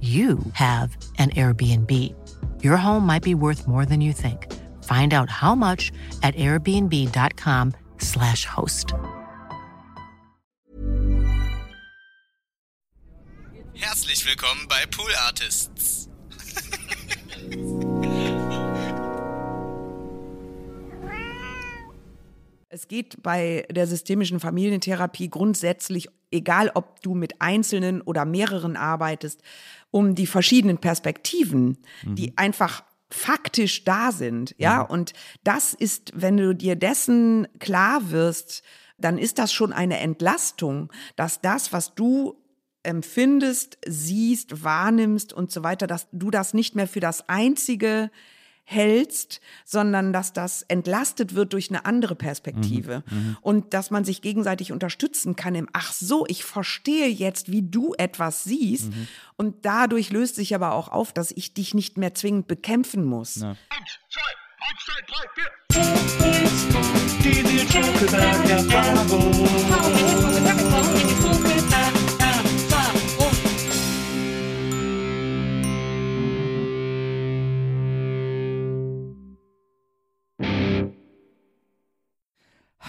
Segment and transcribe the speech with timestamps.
[0.00, 2.14] you have an Airbnb.
[2.62, 4.46] Your home might be worth more than you think.
[4.84, 5.90] Find out how much
[6.22, 8.94] at airbnb.com/slash host.
[13.74, 16.08] Herzlich willkommen bei Pool Artists.
[22.70, 29.42] Es geht bei der systemischen Familientherapie grundsätzlich, egal ob du mit Einzelnen oder mehreren arbeitest,
[29.90, 34.82] um die verschiedenen Perspektiven, die einfach faktisch da sind, ja.
[34.82, 35.12] Und
[35.44, 38.62] das ist, wenn du dir dessen klar wirst,
[38.98, 42.36] dann ist das schon eine Entlastung, dass das, was du
[42.82, 48.10] empfindest, siehst, wahrnimmst und so weiter, dass du das nicht mehr für das einzige
[48.70, 53.02] hältst, sondern dass das entlastet wird durch eine andere Perspektive.
[53.40, 57.94] Und dass man sich gegenseitig unterstützen kann im Ach so, ich verstehe jetzt, wie du
[57.96, 58.92] etwas siehst.
[59.36, 63.42] Und dadurch löst sich aber auch auf, dass ich dich nicht mehr zwingend bekämpfen muss.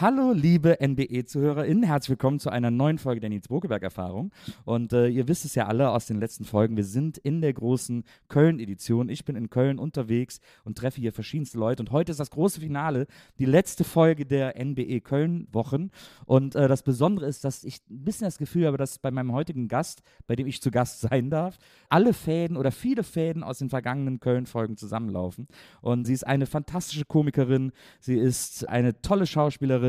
[0.01, 4.31] Hallo, liebe NBE-ZuhörerInnen, herzlich willkommen zu einer neuen Folge der Nils Bokeberg-Erfahrung.
[4.63, 7.51] Und äh, ihr wisst es ja alle aus den letzten Folgen, wir sind in der
[7.51, 9.09] großen Köln-Edition.
[9.09, 11.83] Ich bin in Köln unterwegs und treffe hier verschiedenste Leute.
[11.83, 13.07] Und heute ist das große Finale,
[13.39, 15.91] die letzte Folge der NBE Köln-Wochen.
[16.25, 19.33] Und äh, das Besondere ist, dass ich ein bisschen das Gefühl habe, dass bei meinem
[19.33, 21.57] heutigen Gast, bei dem ich zu Gast sein darf,
[21.89, 25.49] alle Fäden oder viele Fäden aus den vergangenen Köln-Folgen zusammenlaufen.
[25.81, 29.88] Und sie ist eine fantastische Komikerin, sie ist eine tolle Schauspielerin.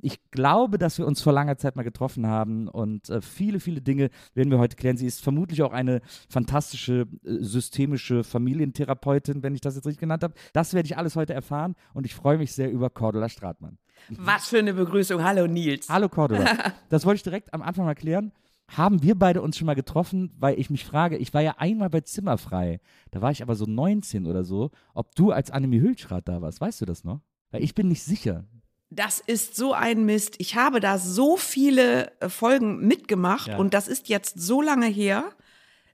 [0.00, 3.80] Ich glaube, dass wir uns vor langer Zeit mal getroffen haben und äh, viele, viele
[3.80, 4.96] Dinge werden wir heute klären.
[4.96, 10.22] Sie ist vermutlich auch eine fantastische äh, systemische Familientherapeutin, wenn ich das jetzt richtig genannt
[10.22, 10.34] habe.
[10.52, 13.78] Das werde ich alles heute erfahren und ich freue mich sehr über Cordula Stratmann.
[14.10, 15.22] Was für eine Begrüßung.
[15.22, 15.88] Hallo Nils.
[15.88, 16.46] Hallo Cordula.
[16.88, 18.32] das wollte ich direkt am Anfang mal klären.
[18.68, 21.88] Haben wir beide uns schon mal getroffen, weil ich mich frage, ich war ja einmal
[21.88, 22.80] bei Zimmerfrei,
[23.12, 26.60] da war ich aber so 19 oder so, ob du als Annemie Hülschrath da warst,
[26.60, 27.20] weißt du das noch?
[27.52, 28.44] Weil ich bin nicht sicher.
[28.90, 30.34] Das ist so ein Mist.
[30.38, 33.56] Ich habe da so viele äh, Folgen mitgemacht Ja.
[33.58, 35.24] und das ist jetzt so lange her,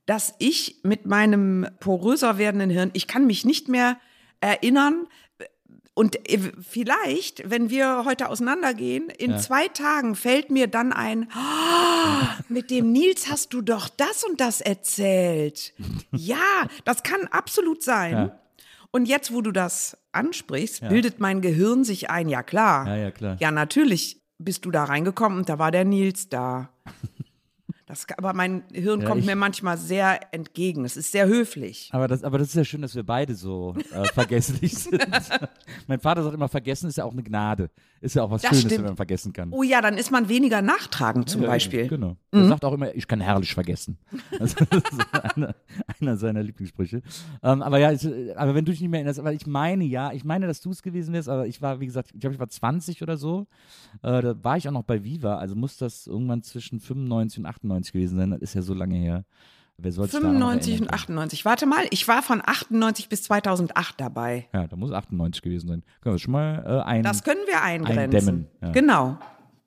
[0.07, 3.99] dass ich mit meinem poröser werdenden Hirn, ich kann mich nicht mehr
[4.41, 5.07] erinnern.
[5.95, 6.39] Und äh,
[6.69, 9.39] vielleicht, wenn wir heute auseinandergehen, in Ja.
[9.39, 14.41] zwei Tagen fällt mir dann ein, "Ah, mit dem Nils hast du doch das und
[14.41, 15.73] das erzählt.
[16.13, 18.13] ja, das kann absolut sein.
[18.13, 18.39] Ja.
[18.93, 22.87] Und jetzt, wo du das ansprichst, bildet mein Gehirn sich ein, ja klar.
[22.87, 23.37] Ja, ja, klar.
[23.41, 26.69] Ja, natürlich bist du da reingekommen und da war der Nils da.
[27.87, 30.85] Das, aber mein Hirn Ja, kommt ich- mir manchmal sehr entgegen.
[30.87, 31.91] Es ist sehr höflich.
[31.93, 35.05] Aber das, aber das ist ja schön, dass wir beide so äh, vergesslich sind.
[35.89, 37.71] mein Vater sagt immer, vergessen ist ja auch eine Gnade.
[38.03, 38.79] Ist ja auch was Das Schönes, stimmt.
[38.79, 39.53] wenn man vergessen kann.
[39.53, 41.85] Oh ja, dann ist man weniger nachtragend zum Ja, Beispiel.
[41.85, 41.89] Mhm.
[41.89, 42.17] Genau.
[42.33, 43.97] Er sagt auch immer, ich kann herrlich vergessen.
[44.41, 45.55] Also, das ist einer,
[46.01, 47.01] einer seiner Lieblingssprüche.
[47.45, 48.05] Ähm, aber ja, ich,
[48.37, 50.71] aber wenn du dich nicht mehr erinnerst, aber ich meine ja, ich meine, dass du
[50.73, 53.47] es gewesen wärst, aber ich war, wie gesagt, ich glaube, ich war 20 oder so.
[54.03, 57.47] Äh, da war ich auch noch bei Viva, also muss das irgendwann zwischen 95 und
[57.47, 58.31] 98 gewesen sein.
[58.33, 59.25] Das ist ja so lange her.
[59.79, 60.95] Wer soll sich daran noch 95 und erinnern?
[60.95, 61.45] 98.
[61.45, 64.49] Warte mal, ich war von 98 bis 2008 dabei.
[64.53, 65.83] Ja, da muss 98 gewesen sein.
[66.01, 67.03] Können wir schon mal äh, ein.
[67.03, 67.99] Das können wir eingrenzen.
[67.99, 68.71] Eindämmen, ja.
[68.73, 69.19] Genau.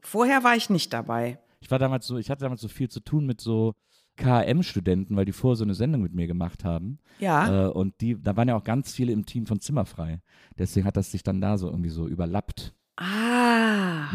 [0.01, 1.39] Vorher war ich nicht dabei.
[1.59, 3.73] Ich war damals so, ich hatte damals so viel zu tun mit so
[4.17, 6.99] KM-Studenten, weil die vorher so eine Sendung mit mir gemacht haben.
[7.19, 7.67] Ja.
[7.67, 10.21] Äh, und die, da waren ja auch ganz viele im Team von Zimmerfrei.
[10.57, 12.73] Deswegen hat das sich dann da so irgendwie so überlappt.
[12.97, 14.09] Ah.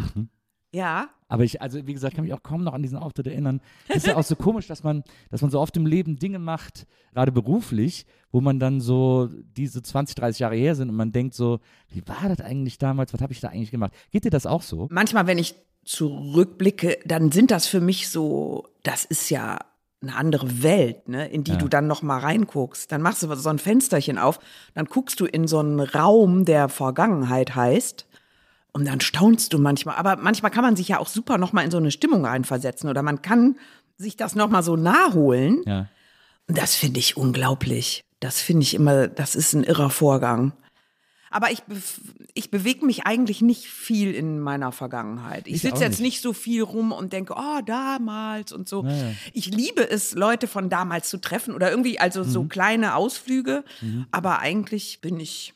[0.72, 1.08] Ja.
[1.28, 3.60] Aber ich, also wie gesagt, kann mich auch kaum noch an diesen Auftritt erinnern.
[3.88, 6.38] Es ist ja auch so komisch, dass man, dass man so oft im Leben Dinge
[6.38, 11.12] macht, gerade beruflich, wo man dann so diese 20, 30 Jahre her sind und man
[11.12, 13.12] denkt so, wie war das eigentlich damals?
[13.12, 13.92] Was habe ich da eigentlich gemacht?
[14.10, 14.88] Geht dir das auch so?
[14.90, 19.58] Manchmal, wenn ich zurückblicke, dann sind das für mich so, das ist ja
[20.02, 21.56] eine andere Welt, ne, in die Ja.
[21.58, 22.90] du dann noch mal reinguckst.
[22.90, 24.38] Dann machst du so ein Fensterchen auf,
[24.74, 28.06] dann guckst du in so einen Raum, der Vergangenheit heißt.
[28.72, 29.96] Und dann staunst du manchmal.
[29.96, 32.88] Aber manchmal kann man sich ja auch super noch mal in so eine Stimmung reinversetzen
[32.88, 33.56] oder man kann
[33.96, 35.62] sich das noch mal so nachholen.
[35.66, 35.88] Ja.
[36.46, 38.02] Das finde ich unglaublich.
[38.20, 40.52] Das finde ich immer, das ist ein irrer Vorgang.
[41.32, 41.62] Aber ich,
[42.34, 45.46] ich bewege mich eigentlich nicht viel in meiner Vergangenheit.
[45.46, 46.14] Ich Ich sitze jetzt nicht.
[46.14, 48.84] nicht so viel rum und denke, oh, damals und so.
[49.32, 52.48] Ich liebe es, Leute von damals zu treffen oder irgendwie, also so Mhm.
[52.48, 53.62] kleine Ausflüge.
[54.10, 55.54] Aber eigentlich bin ich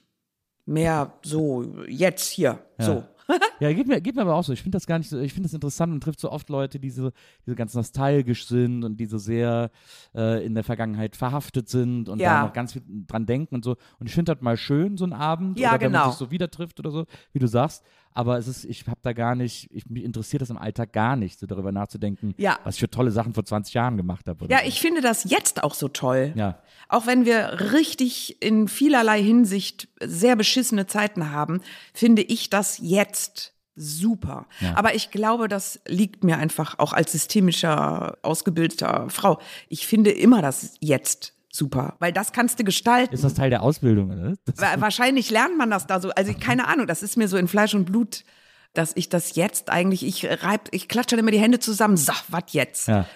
[0.66, 3.04] mehr so jetzt hier, so.
[3.58, 4.52] Ja, geht mir, geht mir aber auch so.
[4.52, 6.78] Ich finde das gar nicht so, ich finde das interessant und trifft so oft Leute,
[6.78, 7.08] die so,
[7.46, 9.70] die so ganz nostalgisch sind und die so sehr
[10.14, 12.40] äh, in der Vergangenheit verhaftet sind und Ja.
[12.40, 13.76] da noch ganz viel dran denken und so.
[13.98, 16.10] Und ich finde das mal schön, so ein Abend Ja, oder wenn man genau.
[16.10, 17.82] sich so wieder trifft oder so, wie du sagst.
[18.14, 21.16] Aber es ist, ich habe da gar nicht, ich, mich interessiert das im Alltag gar
[21.16, 22.58] nicht, so darüber nachzudenken, Ja.
[22.64, 24.46] was ich für tolle Sachen vor 20 Jahren gemacht habe.
[24.48, 26.32] Ja, ich finde das jetzt auch so toll.
[26.36, 26.58] Ja.
[26.88, 31.60] Auch wenn wir richtig in vielerlei Hinsicht sehr beschissene Zeiten haben,
[31.92, 34.46] finde ich das jetzt super.
[34.76, 39.40] Aber ich glaube, das liegt mir einfach auch als systemischer, ausgebildeter Frau.
[39.68, 43.14] Ich finde immer das jetzt super, weil das kannst du gestalten.
[43.14, 44.10] Ist das Teil der Ausbildung,
[44.56, 46.10] Wa- Wahrscheinlich lernt man das da so.
[46.10, 48.24] Also keine Ahnung, das ist mir so in Fleisch und Blut,
[48.72, 52.42] dass ich das jetzt eigentlich, ich reib, ich klatsche immer die Hände zusammen, so, was
[52.52, 52.88] jetzt?
[52.88, 53.06] Ja.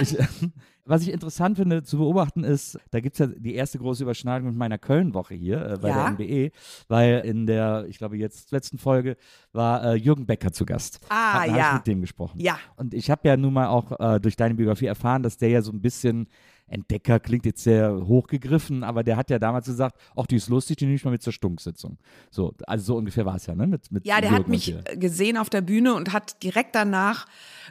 [0.00, 0.16] ich,
[0.86, 4.48] was ich interessant finde zu beobachten ist, da gibt es ja die erste große Überschneidung
[4.48, 5.96] mit meiner Köln-Woche hier äh, bei Ja.
[5.96, 6.50] der NBE,
[6.88, 9.16] weil in der, ich glaube jetzt letzten Folge
[9.52, 11.00] war äh, Jürgen Becker zu Gast.
[11.10, 11.68] Ah, Hab- hab ja.
[11.68, 12.40] Ich mit dem gesprochen.
[12.40, 12.58] Ja.
[12.76, 15.60] Und ich habe ja nun mal auch äh, durch deine Biografie erfahren, dass der ja
[15.62, 16.26] so ein bisschen
[16.66, 20.78] Entdecker klingt jetzt sehr hochgegriffen, aber der hat ja damals gesagt, ach, die ist lustig,
[20.78, 21.98] die nehme ich mal mit zur Stunksitzung.
[22.30, 23.66] So, also so ungefähr war es ja, ne?
[23.66, 27.26] Mit, mit Ja, der Jürgen hat mich gesehen auf der Bühne und hat direkt danach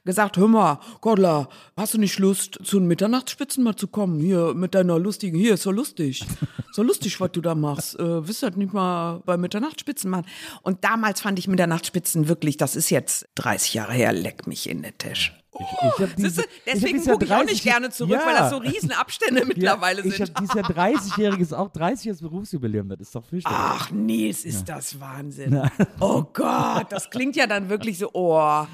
[0.05, 4.19] gesagt, hör mal, Gottler, hast du nicht Lust, zu den Mitternachtsspitzen mal zu kommen?
[4.19, 6.25] Hier, mit deiner lustigen, hier, ist so lustig.
[6.71, 7.99] So lustig, was du da machst.
[7.99, 10.25] Äh, willst du das nicht mal bei Mitternachtsspitzen machen?
[10.63, 14.81] Und damals fand ich Mitternachtsspitzen wirklich, das ist jetzt 30 Jahre her, leck mich in
[14.81, 15.42] den Tisch.
[15.59, 15.65] Ich,
[16.07, 18.25] ich diese, ich hab deswegen gucke ich auch 30 nicht gerne zurück, ja.
[18.25, 20.29] weil das so riesen Abstände mittlerweile ja, Ich sind.
[20.29, 23.59] habe dieses Jahr 30-jähriges, auch 30-jähriges Berufsjubiläum, das ist doch fürchterlich.
[23.59, 25.69] Ach es ist das Wahnsinn.
[25.99, 28.65] Oh Gott, das klingt ja dann wirklich so, oh.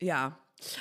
[0.00, 0.38] Ja.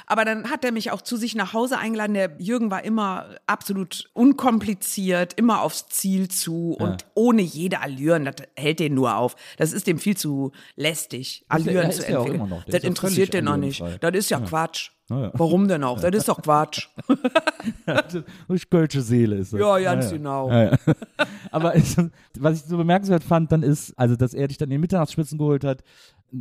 [0.07, 2.13] Aber dann hat er mich auch zu sich nach Hause eingeladen.
[2.13, 8.25] Der Jürgen war immer absolut unkompliziert, immer aufs Ziel zu und ohne jede Allüren.
[8.25, 9.35] Das hält den nur auf.
[9.57, 12.49] Das ist dem viel zu lästig, Allüren ja, zu entwickeln.
[12.49, 12.63] noch.
[12.65, 13.83] Das ja interessiert den auch nicht.
[13.99, 14.91] Das ist ja, Quatsch.
[15.09, 15.31] Ja.
[15.33, 15.99] Warum denn auch?
[15.99, 16.87] Das ist doch Quatsch.
[18.71, 19.59] Kölsche Seele ist das.
[19.59, 20.49] Ja, ganz genau.
[20.49, 20.77] Ja, ja.
[21.51, 21.95] Aber es,
[22.39, 25.37] was ich so bemerkenswert fand, dann ist, also, dass er dich dann in die Mitternachtsspitzen
[25.37, 25.83] geholt hat.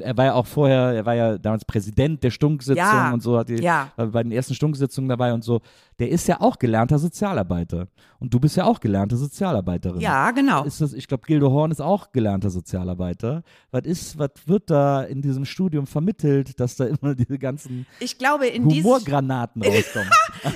[0.00, 3.38] Er war ja auch vorher, er war ja damals Präsident der Stunksitzung Ja, und so,
[3.38, 3.90] hat die, ja.
[3.96, 5.60] war bei den ersten Stunksitzungen dabei und so.
[5.98, 7.88] Der ist ja auch gelernter Sozialarbeiter.
[8.18, 10.00] Und du bist ja auch gelernte Sozialarbeiterin.
[10.00, 10.64] Ja, genau.
[10.64, 13.42] Ist das, ich glaube, Gildo Horn ist auch gelernter Sozialarbeiter.
[13.70, 18.18] Was ist, was wird da in diesem Studium vermittelt, dass da immer diese ganzen Ich
[18.18, 20.10] glaube, in dieses Humorgranaten rauskommen?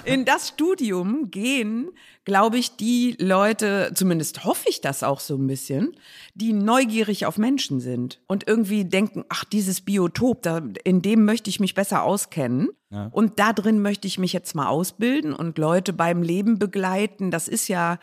[0.04, 1.90] in das Studium gehen,
[2.24, 5.94] glaube ich, die Leute, zumindest hoffe ich das auch so ein bisschen,
[6.34, 11.50] die neugierig auf Menschen sind und irgendwie denken, ach, dieses Biotop, da, in dem möchte
[11.50, 12.70] ich mich besser auskennen.
[13.10, 17.30] Und da drin möchte ich mich jetzt mal ausbilden und Leute beim Leben begleiten.
[17.30, 17.98] Das ist ja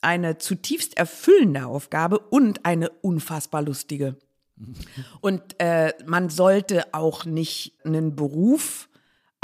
[0.00, 4.16] eine zutiefst erfüllende Aufgabe und eine unfassbar lustige.
[5.20, 8.88] Und äh, man sollte auch nicht einen Beruf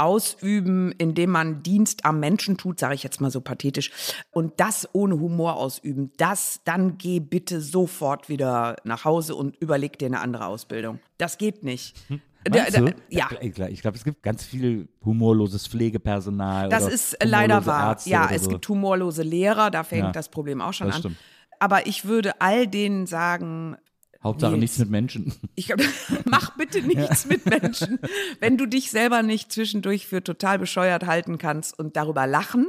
[0.01, 3.91] ausüben, indem man Dienst am Menschen tut, sage ich jetzt mal so pathetisch,
[4.31, 6.11] und das ohne Humor ausüben.
[6.17, 10.99] Das, dann geh bitte sofort wieder nach Hause und überleg dir eine andere Ausbildung.
[11.17, 11.95] Das geht nicht.
[12.43, 12.93] Da- Meinst da- du?
[13.09, 13.29] ja.
[13.39, 16.69] Ich, glaub- ich glaube, es gibt ganz viel humorloses Pflegepersonal.
[16.69, 17.89] Das ist leider wahr.
[17.91, 18.49] Ärzte Ja, es so.
[18.49, 20.97] gibt humorlose Lehrer, da fängt Ja, das Problem auch schon an.
[20.99, 21.17] stimmt.
[21.59, 23.77] Aber ich würde all denen sagen,
[24.23, 25.33] Hauptsache nichts mit Menschen.
[25.55, 25.81] Ich glaub,
[26.25, 27.99] mach bitte nichts mit Menschen.
[28.39, 32.67] Wenn du dich selber nicht zwischendurch für total bescheuert halten kannst und darüber lachen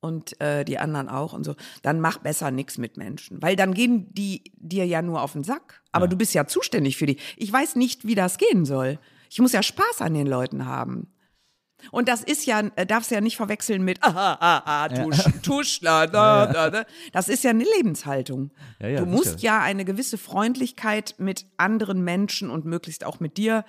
[0.00, 3.42] und äh, die anderen auch und so, dann mach besser nichts mit Menschen.
[3.42, 5.82] Weil dann gehen die dir ja nur auf den Sack.
[5.92, 7.18] Aber du bist ja zuständig für die.
[7.36, 8.98] Ich weiß nicht, wie das gehen soll.
[9.28, 11.08] Ich muss ja Spaß an den Leuten haben.
[11.90, 16.06] Und das ist ja, äh, darfst ja nicht verwechseln mit, ah, ah, ah, Tusch, Tuschler,
[16.08, 16.84] da, da, da.
[17.12, 18.50] Das ist ja eine Lebenshaltung.
[18.80, 19.16] Ja, ja, du sicher.
[19.16, 23.64] musst ja eine gewisse Freundlichkeit mit anderen Menschen und möglichst auch mit dir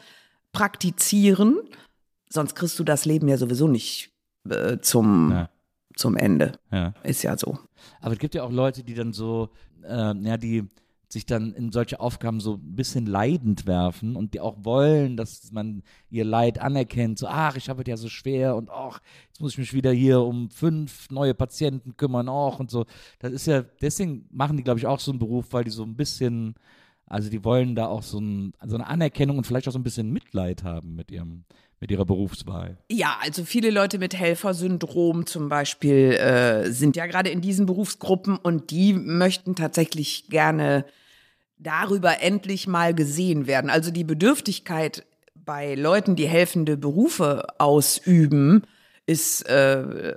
[0.52, 1.58] praktizieren,
[2.30, 4.12] sonst kriegst du das Leben ja sowieso nicht
[4.50, 5.50] äh, zum, Ja.
[5.96, 6.54] zum Ende.
[6.72, 6.94] Ja.
[7.04, 7.58] Ist ja so.
[8.00, 9.50] Aber es gibt ja auch Leute, die dann so,
[9.84, 10.68] äh, ja, die
[11.14, 15.52] sich dann in solche Aufgaben so ein bisschen leidend werfen und die auch wollen, dass
[15.52, 17.20] man ihr Leid anerkennt.
[17.20, 19.92] So, ach, ich habe es ja so schwer und ach, jetzt muss ich mich wieder
[19.92, 22.86] hier um fünf neue Patienten kümmern, auch und so.
[23.20, 25.84] Das ist ja, deswegen machen die, glaube ich, auch so einen Beruf, weil die so
[25.84, 26.56] ein bisschen,
[27.06, 29.84] also die wollen da auch so, ein, so eine Anerkennung und vielleicht auch so ein
[29.84, 31.44] bisschen Mitleid haben mit ihrem,
[31.82, 32.78] mit ihrer Berufswahl.
[32.90, 38.38] Ja, also viele Leute mit Helfersyndrom zum Beispiel äh, sind ja gerade in diesen Berufsgruppen
[38.38, 40.86] und die möchten tatsächlich gerne
[41.62, 43.70] darüber endlich mal gesehen werden.
[43.70, 48.64] Also die Bedürftigkeit bei Leuten, die helfende Berufe ausüben,
[49.06, 50.16] ist äh,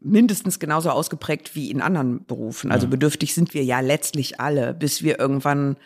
[0.00, 2.70] mindestens genauso ausgeprägt wie in anderen Berufen.
[2.70, 5.76] Also bedürftig sind wir ja letztlich alle, bis wir irgendwann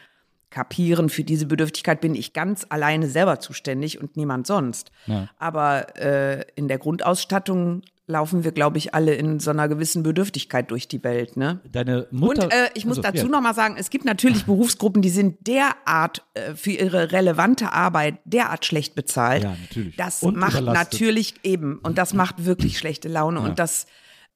[0.51, 4.91] kapieren, für diese Bedürftigkeit bin ich ganz alleine selber zuständig und niemand sonst.
[5.39, 10.71] Aber äh, in der Grundausstattung laufen wir, glaube ich, alle in so einer gewissen Bedürftigkeit
[10.71, 11.37] durch die Welt.
[11.37, 11.61] Ne?
[11.71, 12.45] Deine Mutter.
[12.45, 13.31] Und äh, ich muss Also, dazu ja.
[13.33, 18.19] noch mal sagen, es gibt natürlich Berufsgruppen, die sind derart äh, für ihre relevante Arbeit
[18.25, 19.45] derart schlecht bezahlt.
[19.45, 19.97] Ja, natürlich.
[19.97, 20.93] Das Und macht überlastet.
[21.01, 23.47] natürlich eben und das macht wirklich schlechte Laune Ja.
[23.47, 23.87] und das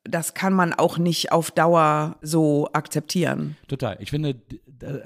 [0.06, 3.56] das kann man auch nicht auf Dauer so akzeptieren.
[3.68, 3.96] Total.
[4.00, 4.36] Ich finde,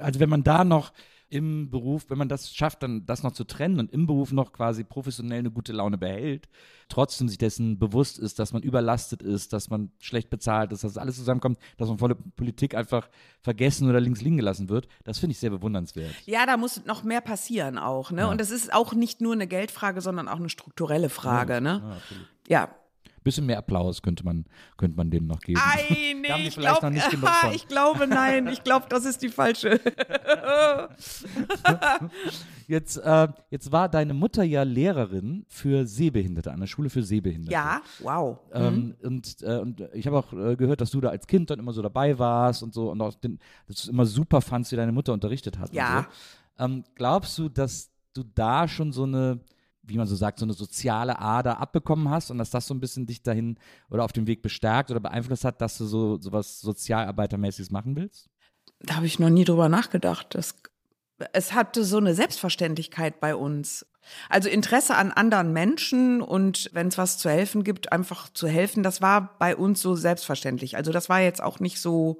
[0.01, 0.91] also wenn man da noch
[1.29, 4.51] im Beruf, wenn man das schafft, dann das noch zu trennen und im Beruf noch
[4.51, 6.49] quasi professionell eine gute Laune behält,
[6.89, 10.97] trotzdem sich dessen bewusst ist, dass man überlastet ist, dass man schlecht bezahlt ist, dass
[10.97, 13.09] alles zusammenkommt, dass man von der Politik einfach
[13.41, 16.13] vergessen oder links liegen gelassen wird, das finde ich sehr bewundernswert.
[16.25, 18.27] Ja, da muss noch mehr passieren auch, ne?
[18.27, 21.97] Und es ist auch nicht nur eine Geldfrage, sondern auch eine strukturelle Frage, ne?
[22.47, 22.69] Ja.
[23.23, 24.45] Bisschen mehr Applaus könnte man,
[24.77, 25.59] könnte man dem noch geben.
[25.63, 27.51] Ei, nee, ich, glaub, noch nicht genug von.
[27.53, 29.79] ich glaube nein, ich glaube, das ist die falsche.
[32.67, 37.51] Jetzt, äh, jetzt war deine Mutter ja Lehrerin für Sehbehinderte, an der Schule für Sehbehinderte.
[37.51, 38.37] Ja, wow.
[38.53, 41.57] Ähm, und, äh, und ich habe auch äh, gehört, dass du da als Kind dann
[41.57, 44.71] immer so dabei warst und so und auch den, dass du es immer super fandst,
[44.71, 45.73] wie deine Mutter unterrichtet hat.
[45.73, 45.97] Ja.
[45.97, 46.63] Und so.
[46.63, 49.39] ähm, glaubst du, dass du da schon so eine,
[49.89, 52.79] wie man so sagt, so eine soziale Ader abbekommen hast und dass das so ein
[52.79, 53.57] bisschen dich dahin
[53.89, 58.29] oder auf dem Weg bestärkt oder beeinflusst hat, dass du so sowas Sozialarbeitermäßiges machen willst?
[58.81, 60.27] Da habe ich noch nie drüber nachgedacht.
[60.35, 60.55] Das,
[61.33, 63.85] es hatte so eine Selbstverständlichkeit bei uns.
[64.29, 68.81] Also Interesse an anderen Menschen und wenn es was zu helfen gibt, einfach zu helfen,
[68.81, 70.77] das war bei uns so selbstverständlich.
[70.77, 72.19] Also das war jetzt auch nicht so,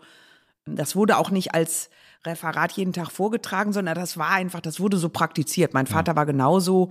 [0.66, 1.90] das wurde auch nicht als
[2.26, 5.74] Referat jeden Tag vorgetragen, sondern das war einfach, das wurde so praktiziert.
[5.74, 6.90] Mein Vater war genauso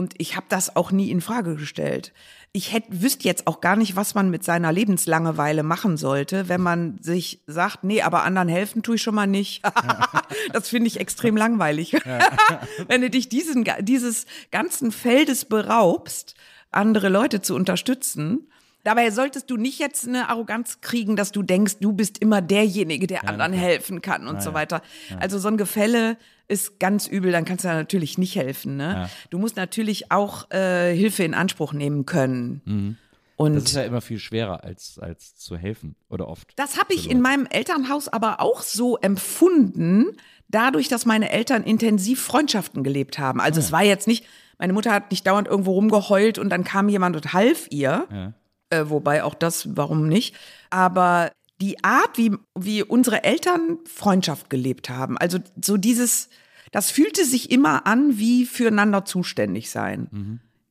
[0.00, 2.14] und ich habe das auch nie in Frage gestellt.
[2.52, 6.62] Ich hätte wüsste jetzt auch gar nicht, was man mit seiner Lebenslangeweile machen sollte, wenn
[6.62, 9.62] man sich sagt, nee, aber anderen helfen tue ich schon mal nicht.
[10.54, 11.92] das finde ich extrem langweilig.
[12.88, 16.34] wenn du dich diesen, dieses ganzen Feldes beraubst,
[16.70, 18.49] andere Leute zu unterstützen,
[18.82, 23.06] Dabei solltest du nicht jetzt eine Arroganz kriegen, dass du denkst, du bist immer derjenige,
[23.06, 24.80] der anderen helfen kann und so weiter.
[25.18, 26.16] Also so ein Gefälle
[26.48, 28.76] ist ganz übel, dann kannst du natürlich nicht helfen.
[28.76, 29.08] Ne?
[29.30, 32.96] Du musst natürlich auch äh, Hilfe in Anspruch nehmen können.
[33.36, 36.52] Und Das ist ja immer viel schwerer als, als zu helfen oder oft.
[36.56, 40.06] das habe ich in meinem Elternhaus aber auch so empfunden,
[40.48, 43.40] dadurch, dass meine Eltern intensiv Freundschaften gelebt haben.
[43.40, 44.26] Also es war jetzt nicht,
[44.58, 48.34] meine Mutter hat nicht dauernd irgendwo rumgeheult und dann kam jemand und half ihr.
[48.70, 50.34] Äh, wobei auch das, warum nicht?
[50.70, 56.30] Aber die Art, wie, wie unsere Eltern Freundschaft gelebt haben, also so dieses,
[56.70, 60.08] das fühlte sich immer an wie füreinander zuständig sein.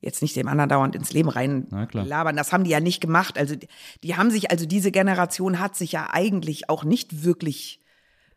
[0.02, 1.68] Jetzt nicht dem anderen dauernd ins Leben rein
[2.06, 3.38] labern, das haben die ja nicht gemacht.
[3.38, 3.56] Also
[4.02, 7.82] die haben sich, also diese Generation hat sich ja eigentlich auch nicht wirklich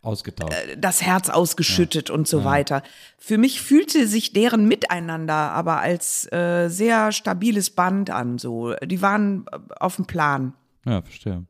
[0.03, 0.57] Ausgetauscht.
[0.79, 2.83] das Herz ausgeschüttet und so weiter.
[3.19, 8.39] Für mich fühlte sich deren Miteinander aber als äh, sehr stabiles Band an.
[8.39, 10.55] So, die waren äh, auf dem Plan.
[10.85, 11.47] Ja, verstehe.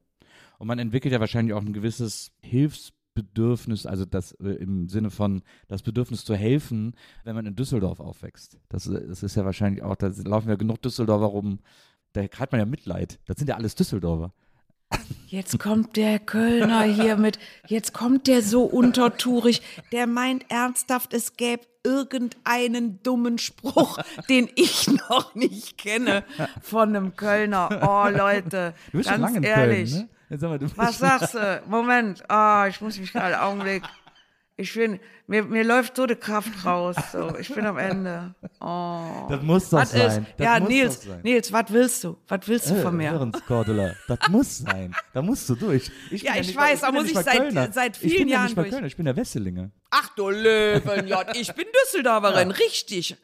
[0.59, 5.42] Und man entwickelt ja wahrscheinlich auch ein gewisses Hilfsbedürfnis, also das äh, im Sinne von
[5.68, 6.94] das Bedürfnis zu helfen,
[7.25, 8.59] wenn man in Düsseldorf aufwächst.
[8.68, 11.61] Das, äh, das ist ja wahrscheinlich auch, da laufen ja genug Düsseldorfer rum,
[12.12, 13.18] da hat man ja Mitleid.
[13.25, 14.35] Das sind ja alles Düsseldorfer.
[15.26, 21.38] Jetzt kommt der Kölner hier mit, jetzt kommt der so untertourig, der meint ernsthaft, es
[21.38, 26.22] gäbe irgendeinen dummen Spruch, den ich noch nicht kenne
[26.61, 27.80] von einem Kölner.
[27.82, 29.90] Oh Leute, Du bist ganz schon lange in ehrlich.
[29.92, 30.08] Köln, ne?
[30.28, 31.62] Jetzt sag mal, du bist Was sagst du?
[31.66, 33.82] Moment, ah, ich muss mich gerade Augenblick.
[34.62, 36.95] Ich bin, mir, mir läuft so die Kraft raus.
[37.11, 38.33] So, ich bin am Ende.
[38.61, 39.26] Oh.
[39.28, 40.23] Das muss doch Was sein.
[40.23, 40.38] ist?
[40.38, 41.21] Ja, Nils, sein.
[41.25, 42.16] Nils, was willst du?
[42.28, 43.11] Was willst du von Äh, mir?
[43.11, 44.95] Hörens, Cordula, das muss sein.
[45.12, 45.90] Da musst du durch.
[46.12, 47.73] Ich Ja, bin ich nicht weiß, da bin ja muss ich seit- Kölner.
[47.73, 48.73] seit ich vielen bin ja Jahren nicht mal durch.
[48.73, 49.73] Kölner, ich bin der Wesselinge.
[49.90, 53.16] Ach du Löwenjott, ich bin Düsseldorferin, richtig.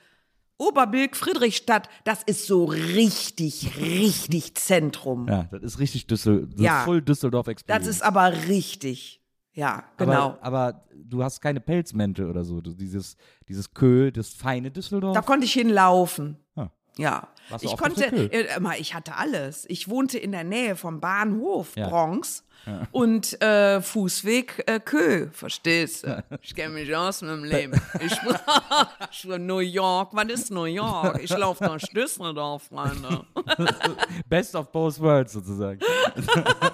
[0.60, 5.28] Oberbilk, Friedrichstadt, das ist so richtig, richtig Zentrum.
[5.28, 6.78] Ja, das ist richtig Düssel das Ja.
[6.80, 7.86] ist voll Düsseldorf Experience.
[7.86, 9.20] Das ist aber richtig.
[9.58, 10.38] Ja, genau.
[10.40, 12.60] Aber, aber du hast keine Pelzmäntel oder so.
[12.60, 13.16] Dieses,
[13.48, 15.14] dieses Kö, das feine Düsseldorf.
[15.14, 16.36] Da konnte ich hinlaufen.
[16.54, 16.68] Ah.
[16.96, 19.66] Ja, Warst ich konnte, äh, immer, ich hatte alles.
[19.68, 21.88] Ich wohnte in der Nähe vom Bahnhof Ja.
[21.88, 22.44] Bronx
[22.92, 26.24] und äh, Fußweg äh, Kö, verstehst du?
[26.42, 27.80] Ich kenne mich aus mit dem Leben.
[28.00, 28.12] Ich,
[29.10, 31.20] ich New York, was ist New York?
[31.22, 33.24] Ich laufe durch Düsseldorf, Freunde.
[34.28, 35.80] Best of both worlds sozusagen.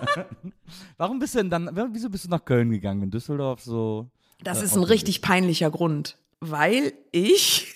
[0.96, 3.02] Warum bist du denn dann, wieso bist du nach Köln gegangen?
[3.02, 4.10] In Düsseldorf so.
[4.42, 7.74] Das äh, ist ein richtig peinlicher Grund, weil ich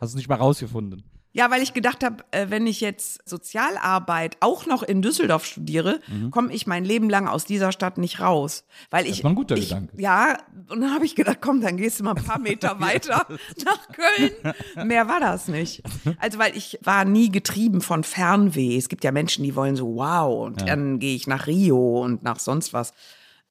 [0.00, 1.04] Hast du nicht mal rausgefunden?
[1.32, 6.00] Ja, weil ich gedacht habe, äh, wenn ich jetzt Sozialarbeit auch noch in Düsseldorf studiere,
[6.30, 8.64] komme ich mein Leben lang aus dieser Stadt nicht raus.
[8.90, 10.00] Weil ich, ist mal ein guter ich, Gedanke.
[10.00, 13.26] Ja, und dann habe ich gedacht, komm, dann gehst du mal ein paar Meter weiter
[13.64, 14.88] nach Köln.
[14.88, 15.82] Mehr war das nicht.
[16.18, 18.76] Also, weil ich war nie getrieben von Fernweh.
[18.76, 22.22] Es gibt ja Menschen, die wollen so, wow, und dann gehe ich nach Rio und
[22.22, 22.92] nach sonst was.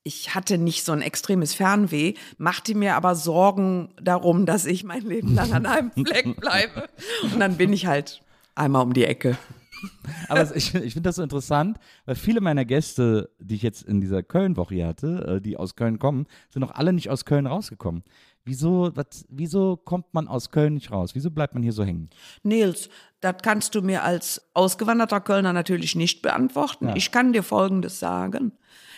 [0.10, 5.04] Ich hatte nicht so ein extremes Fernweh, machte mir aber Sorgen darum, dass ich mein
[5.04, 6.90] Leben lang an einem Fleck bleibe.
[7.32, 8.24] Und dann bin ich halt
[8.56, 9.38] einmal um die Ecke.
[10.28, 14.02] Aber ich, ich finde das so interessant, weil viele meiner Gäste, die ich jetzt in
[14.02, 17.46] dieser Köln-Woche hier hatte, äh, die aus Köln kommen, sind noch alle nicht aus Köln
[17.46, 18.04] rausgekommen.
[18.46, 21.12] Wieso, was, wieso kommt man aus Köln nicht raus?
[21.14, 22.10] Wieso bleibt man hier so hängen?
[22.42, 22.90] Nils,
[23.22, 26.94] das kannst du mir als ausgewanderter Kölner natürlich nicht beantworten.
[26.96, 28.54] Ich kann dir Folgendes sagen.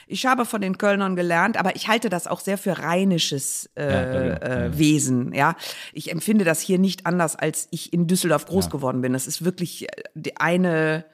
[0.08, 3.86] Ich habe von den Kölnern gelernt, aber ich halte das auch sehr für rheinisches äh,
[3.86, 4.77] Ja, ja, ja, äh, ja.
[4.77, 5.34] Wesen.
[5.34, 5.55] Ja,
[5.93, 9.13] ich empfinde das hier nicht anders, als ich in Düsseldorf groß geworden bin.
[9.13, 11.05] Das ist wirklich äh, die eine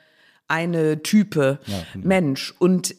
[0.48, 1.60] eine Type.
[1.94, 2.54] Mensch.
[2.58, 2.96] Und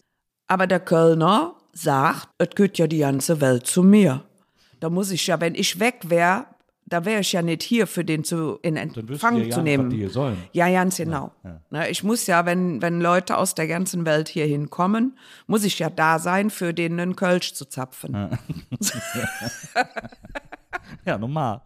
[0.47, 4.25] aber der Kölner sagt, es gehört ja die ganze Welt zu mir.
[4.80, 6.47] Da muss ich ja, wenn ich weg wäre,
[6.88, 9.90] da wäre ich ja nicht hier für den zu in Empfang zu ja was nehmen.
[9.90, 10.37] die hier sollen.
[10.52, 11.33] Ja, ganz genau.
[11.71, 15.78] Ne, ich muss ja, wenn, wenn Leute aus der ganzen Welt hier hinkommen, muss ich
[15.78, 18.30] ja da sein, für denen einen Kölsch zu zapfen.
[21.04, 21.62] Ja, normal.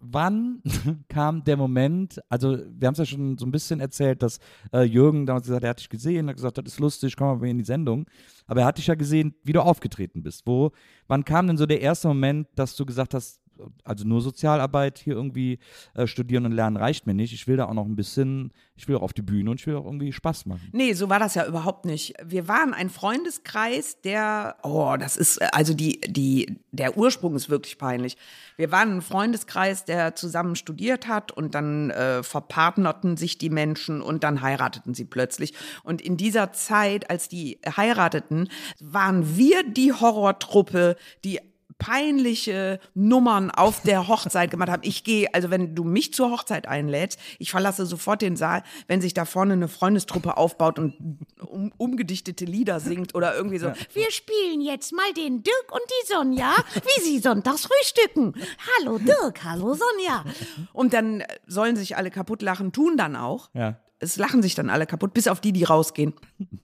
[0.00, 0.62] Wann
[1.08, 4.38] kam der Moment, also wir haben es ja schon so ein bisschen erzählt, dass
[4.72, 7.40] äh, Jürgen damals gesagt hat, er hat dich gesehen, hat gesagt, das ist lustig, komm
[7.40, 8.06] mal in die Sendung.
[8.46, 10.46] Aber er hat dich ja gesehen, wie du aufgetreten bist.
[10.46, 10.72] Wo,
[11.06, 13.40] wann kam denn so der erste Moment, dass du gesagt hast,
[13.84, 15.58] also nur Sozialarbeit hier irgendwie
[15.94, 17.32] äh, studieren und lernen reicht mir nicht.
[17.32, 19.66] Ich will da auch noch ein bisschen, ich will auch auf die Bühne und ich
[19.66, 20.68] will auch irgendwie Spaß machen.
[20.72, 22.14] Nee, so war das ja überhaupt nicht.
[22.24, 27.78] Wir waren ein Freundeskreis, der, oh, das ist, also die, die, der Ursprung ist wirklich
[27.78, 28.16] peinlich.
[28.56, 34.00] Wir waren ein Freundeskreis, der zusammen studiert hat und dann äh, verpartnerten sich die Menschen
[34.00, 35.54] und dann heirateten sie plötzlich.
[35.82, 38.48] Und in dieser Zeit, als die heirateten,
[38.80, 41.40] waren wir die Horrortruppe, die
[41.84, 44.82] peinliche Nummern auf der Hochzeit gemacht haben.
[44.84, 49.02] Ich gehe, also wenn du mich zur Hochzeit einlädst, ich verlasse sofort den Saal, wenn
[49.02, 50.94] sich da vorne eine Freundestruppe aufbaut und
[51.40, 53.70] um, umgedichtete Lieder singt oder irgendwie so.
[53.92, 58.34] Wir spielen jetzt mal den Dirk und die Sonja, wie sie sonntags frühstücken.
[58.78, 60.24] Hallo Dirk, hallo Sonja.
[60.72, 63.50] Und dann sollen sich alle kaputt lachen, tun dann auch.
[63.52, 63.76] Ja.
[64.04, 66.14] Es lachen sich dann alle kaputt, bis auf die, die rausgehen.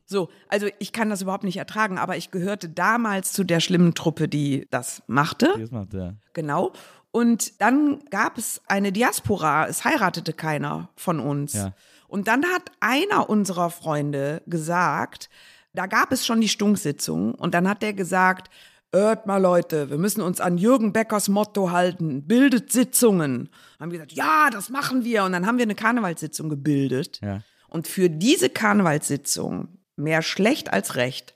[0.07, 3.95] So, also ich kann das überhaupt nicht ertragen, aber ich gehörte damals zu der schlimmen
[3.95, 5.55] Truppe, die das machte.
[5.59, 6.15] Das macht, ja.
[6.33, 6.73] Genau.
[7.13, 11.55] Und dann gab es eine Diaspora, es heiratete keiner von uns.
[11.55, 11.75] Ja.
[12.09, 15.31] Und dann hat einer unserer Freunde gesagt,
[15.73, 18.51] da gab es schon die Stunksitzung und dann hat der gesagt,
[18.93, 23.51] hört mal Leute, wir müssen uns an Jürgen Beckers Motto halten, bildet Sitzungen.
[23.79, 25.25] Haben wir gesagt, ja, das machen wir.
[25.25, 27.21] Und dann haben wir eine Karnevalssitzung gebildet.
[27.23, 27.41] Ja.
[27.69, 31.35] Und für diese Karnevalssitzung, mehr schlecht als recht,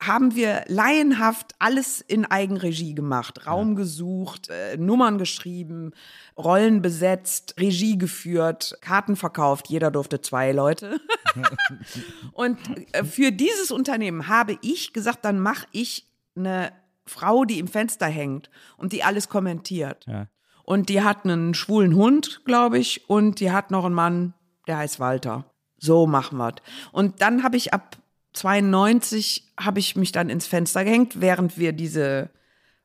[0.00, 3.46] haben wir laienhaft alles in Eigenregie gemacht.
[3.46, 5.92] Raum gesucht, äh, Nummern geschrieben,
[6.36, 9.68] Rollen besetzt, Regie geführt, Karten verkauft.
[9.68, 11.00] Jeder durfte zwei Leute.
[12.32, 12.58] Und
[12.92, 16.72] äh, für dieses Unternehmen habe ich gesagt, dann mache ich eine
[17.06, 20.04] Frau, die im Fenster hängt und die alles kommentiert.
[20.06, 20.26] Ja.
[20.64, 24.34] Und die hat einen schwulen Hund, glaube ich, und die hat noch einen Mann,
[24.66, 25.44] der heißt Walter.
[25.78, 26.56] So machen wir's.
[26.90, 27.96] Und dann habe ich ab
[28.32, 32.30] 92 habe ich mich dann ins Fenster gehängt, während wir diese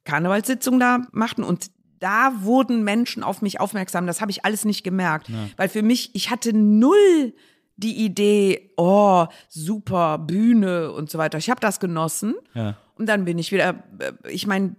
[0.06, 4.08] Karnevalssitzung da machten und da wurden Menschen auf mich aufmerksam.
[4.08, 7.34] Das habe ich alles nicht gemerkt, weil für mich ich hatte null
[7.76, 11.38] die Idee, oh, super Bühne und so weiter.
[11.38, 12.36] Ich habe das genossen.
[12.54, 12.78] Ja.
[13.02, 14.76] Und dann bin ich wieder, äh, ich meine,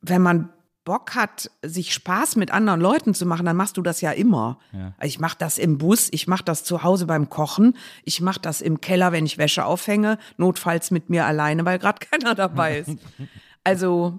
[0.00, 0.48] wenn man
[0.84, 4.58] Bock hat, sich Spaß mit anderen Leuten zu machen, dann machst du das ja immer.
[4.72, 4.94] Ja.
[5.02, 8.62] Ich mache das im Bus, ich mache das zu Hause beim Kochen, ich mache das
[8.62, 12.96] im Keller, wenn ich Wäsche aufhänge, notfalls mit mir alleine, weil gerade keiner dabei ist.
[13.64, 14.18] Also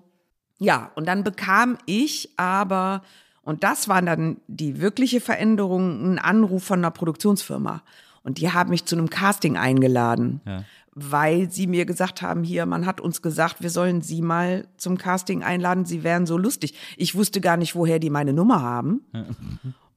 [0.59, 3.01] ja, und dann bekam ich aber,
[3.41, 7.81] Und das war dann die wirkliche Veränderung, ein Anruf von einer Produktionsfirma.
[8.21, 10.65] Und die haben mich zu einem Casting eingeladen, Ja.
[10.95, 14.97] Weil sie mir gesagt haben, hier, man hat uns gesagt, wir sollen sie mal zum
[14.97, 16.73] Casting einladen, sie wären so lustig.
[16.97, 19.05] Ich wusste gar nicht, woher die meine Nummer haben.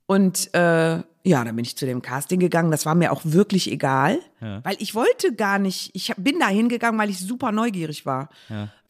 [0.06, 2.70] Und äh, ja, dann bin ich zu dem Casting gegangen.
[2.70, 5.90] Das war mir auch wirklich egal, weil ich wollte gar nicht.
[5.94, 8.28] Ich bin da hingegangen, weil ich super neugierig war.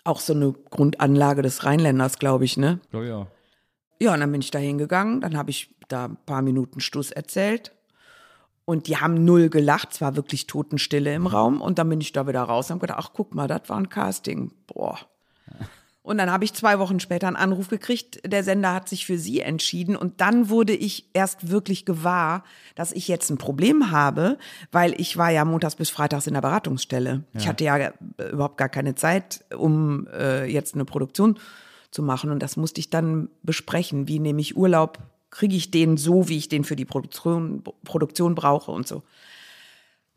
[0.05, 2.81] Auch so eine Grundanlage des Rheinländers, glaube ich, ne?
[2.93, 3.27] Oh, ja.
[4.01, 5.21] Ja, und dann bin ich da hingegangen.
[5.21, 7.71] Dann habe ich da ein paar Minuten Stuss erzählt.
[8.65, 9.89] Und die haben null gelacht.
[9.93, 11.61] Es war wirklich Totenstille im Raum.
[11.61, 13.77] Und dann bin ich da wieder raus und habe gedacht, ach guck mal, das war
[13.77, 14.53] ein Casting.
[14.67, 14.99] Boah.
[16.05, 19.19] Und dann habe ich zwei Wochen später einen Anruf gekriegt, der Sender hat sich für
[19.19, 19.95] sie entschieden.
[19.95, 22.43] Und dann wurde ich erst wirklich gewahr,
[22.75, 24.37] dass ich jetzt ein Problem habe,
[24.73, 27.23] weil ich war ja montags bis freitags in der Beratungsstelle.
[27.35, 27.93] Ich hatte ja äh,
[28.33, 31.39] überhaupt gar keine Zeit, um äh, jetzt eine Produktion
[31.93, 32.31] zu machen.
[32.31, 34.09] Und das musste ich dann besprechen.
[34.09, 34.99] Wie nehme ich Urlaub?
[35.33, 39.03] Kriege ich den so, wie ich den für die Produktion, Produktion brauche und so.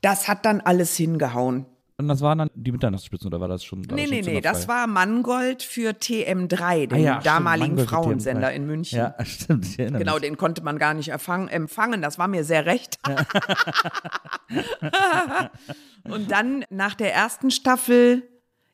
[0.02, 1.66] Das hat dann alles hingehauen.
[1.98, 3.80] Und das waren dann die Mitternachtsspitzen oder war das schon?
[3.80, 8.50] Nee, nee, nee, das war Mangold für TM3, den Ah ja, stimmt, damaligen für Frauensender
[8.50, 8.54] TM3.
[8.56, 8.98] in München.
[8.98, 10.24] Ja, stimmt, ich erinnere Genau, mich.
[10.24, 13.00] den konnte man gar nicht erfang, empfangen, das war mir sehr recht.
[16.04, 18.24] Und dann nach der ersten Staffel,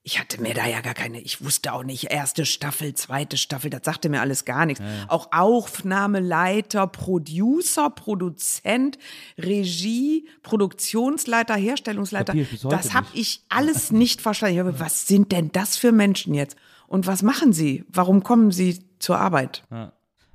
[0.03, 3.69] ich hatte mir da ja gar keine, ich wusste auch nicht, erste Staffel, zweite Staffel,
[3.69, 4.81] das sagte mir alles gar nichts.
[5.07, 8.97] Auch Aufnahmeleiter, Producer, Produzent,
[9.37, 12.33] Regie, Produktionsleiter, Herstellungsleiter,
[12.63, 14.55] das habe ich alles nicht verstanden.
[14.55, 16.55] Ich habe, was sind denn das für Menschen jetzt?
[16.87, 17.85] Und was machen sie?
[17.87, 19.63] Warum kommen sie zur Arbeit?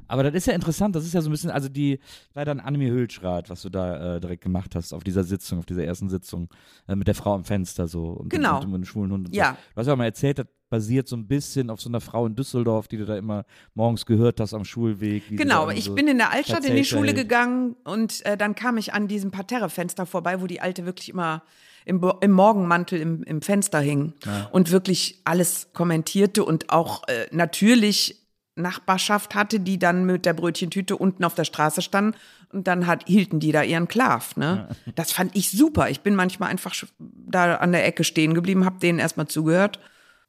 [0.09, 1.99] Aber das ist ja interessant, das ist ja so ein bisschen, also die,
[2.35, 5.67] war dann Annemie Hülschrath, was du da äh, direkt gemacht hast auf dieser Sitzung, auf
[5.67, 6.49] dieser ersten Sitzung
[6.89, 8.59] äh, mit der Frau am Fenster so und, Genau.
[8.61, 9.51] und, und, dem schwulen Hund und Ja.
[9.51, 9.57] so.
[9.75, 12.27] Du hast ja auch mal erzählt, das basiert so ein bisschen auf so einer Frau
[12.27, 15.23] in Düsseldorf, die du da immer morgens gehört hast am Schulweg.
[15.31, 17.19] Genau, ich so bin in der Altstadt in die Schule hält.
[17.19, 21.43] gegangen und äh, dann kam ich an diesem Parterrefenster vorbei, wo die Alte wirklich immer
[21.85, 24.15] im, im Morgenmantel im, im Fenster hing
[24.51, 28.26] und wirklich alles kommentierte und auch äh, natürlich
[28.57, 32.17] Nachbarschaft hatte, die dann mit der Brötchentüte unten auf der Straße standen
[32.53, 34.37] und dann hat, hielten die da ihren Klav.
[34.37, 34.69] Ne?
[34.95, 35.91] Das fand ich super.
[35.91, 39.79] Ich bin manchmal einfach da an der Ecke stehen geblieben, habe denen erstmal zugehört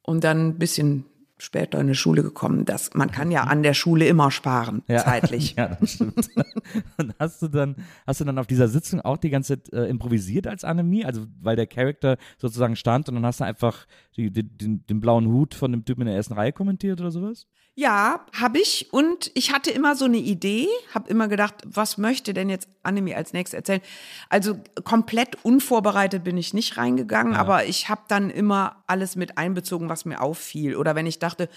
[0.02, 1.06] und dann ein bisschen
[1.40, 2.66] später in die Schule gekommen.
[2.66, 5.04] Das, man kann ja an der Schule immer sparen, Ja.
[5.04, 5.54] zeitlich.
[5.58, 6.30] ja, das stimmt.
[6.98, 7.76] und hast du dann,
[8.08, 11.06] hast du dann auf dieser Sitzung auch die ganze Zeit äh, improvisiert als Annemie?
[11.06, 13.86] Also, weil der Charakter sozusagen stand und dann hast du einfach
[14.18, 17.48] die, den, den blauen Hut von dem Typen in der ersten Reihe kommentiert oder sowas?
[17.76, 18.92] Ja, habe ich.
[18.92, 23.14] Und ich hatte immer so eine Idee, habe immer gedacht, was möchte denn jetzt Annemie
[23.14, 23.82] als nächstes erzählen?
[24.30, 29.90] Also komplett unvorbereitet bin ich nicht reingegangen, aber ich habe dann immer alles mit einbezogen,
[29.90, 30.76] was mir auffiel.
[30.76, 31.50] Oder wenn ich dachte,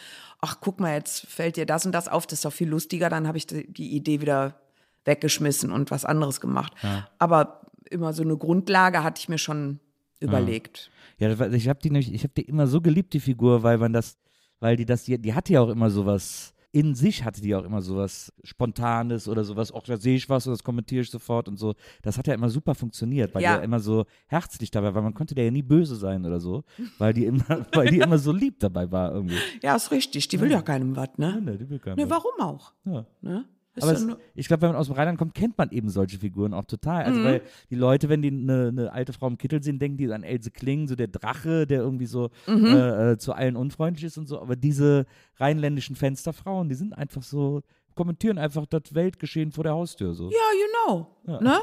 [0.42, 3.08] ach guck mal, jetzt fällt dir das und das auf, das ist doch viel lustiger,
[3.08, 4.60] dann habe ich die, die Idee wieder
[5.06, 6.74] weggeschmissen und was anderes gemacht.
[7.18, 9.80] Aber immer so eine Grundlage hatte ich mir schon
[10.20, 10.90] überlegt.
[11.18, 13.78] Ja, war- ich habe die nämlich, ich habe die immer so geliebt, die Figur, weil
[13.78, 14.16] man das,
[14.60, 17.64] weil die das, die, die hatte ja auch immer sowas, in sich hatte die auch
[17.64, 21.48] immer sowas Spontanes oder sowas, auch da sehe ich was und das kommentiere ich sofort
[21.48, 21.74] und so.
[22.02, 23.54] Das hat ja immer super funktioniert, weil Ja.
[23.54, 25.02] die ja immer so herzlich dabei war.
[25.02, 26.62] Man konnte der ja nie böse sein oder so,
[26.98, 29.38] weil die immer, weil die immer so lieb dabei war irgendwie.
[29.62, 30.28] Ja, ist richtig.
[30.28, 31.40] Die will ja keinem was, ne?
[31.42, 32.10] Ne, die will keinen Ne, was.
[32.10, 32.72] warum auch?
[32.84, 33.04] Ja.
[33.20, 33.44] Ne?
[33.82, 36.18] Aber ja es, ich glaube, wenn man aus dem Rheinland kommt, kennt man eben solche
[36.18, 37.02] Figuren auch total.
[37.02, 37.06] Mhm.
[37.08, 40.12] Also, weil die Leute, wenn die eine eine alte Frau im Kittel sehen, denken die
[40.12, 42.66] an Else Kling, so der Drache, der irgendwie so Mhm.
[42.66, 44.40] äh, äh, zu allen unfreundlich ist und so.
[44.40, 45.06] Aber diese
[45.38, 47.62] rheinländischen Fensterfrauen, die sind einfach so,
[47.96, 50.30] kommentieren einfach das Weltgeschehen vor der Haustür so.
[50.30, 50.38] Ja,
[50.86, 51.16] genau.
[51.40, 51.60] Ne?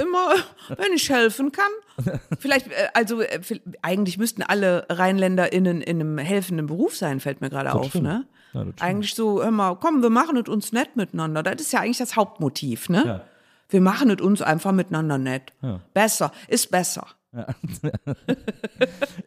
[0.00, 0.34] Immer,
[0.76, 2.18] wenn ich helfen kann.
[2.38, 3.40] Vielleicht, äh, also äh,
[3.82, 7.88] eigentlich müssten alle RheinländerInnen in einem helfenden Beruf sein, fällt mir gerade auf.
[7.90, 8.04] stimmt.
[8.04, 8.26] Ne?
[8.54, 11.42] Ja, eigentlich so, hör mal, komm, wir machen es uns nett miteinander.
[11.42, 13.02] Das ist ja eigentlich das Hauptmotiv, ne?
[13.06, 13.24] Ja.
[13.70, 15.52] Wir machen es uns einfach miteinander nett.
[15.62, 15.80] Ja.
[15.92, 17.06] Besser, ist besser.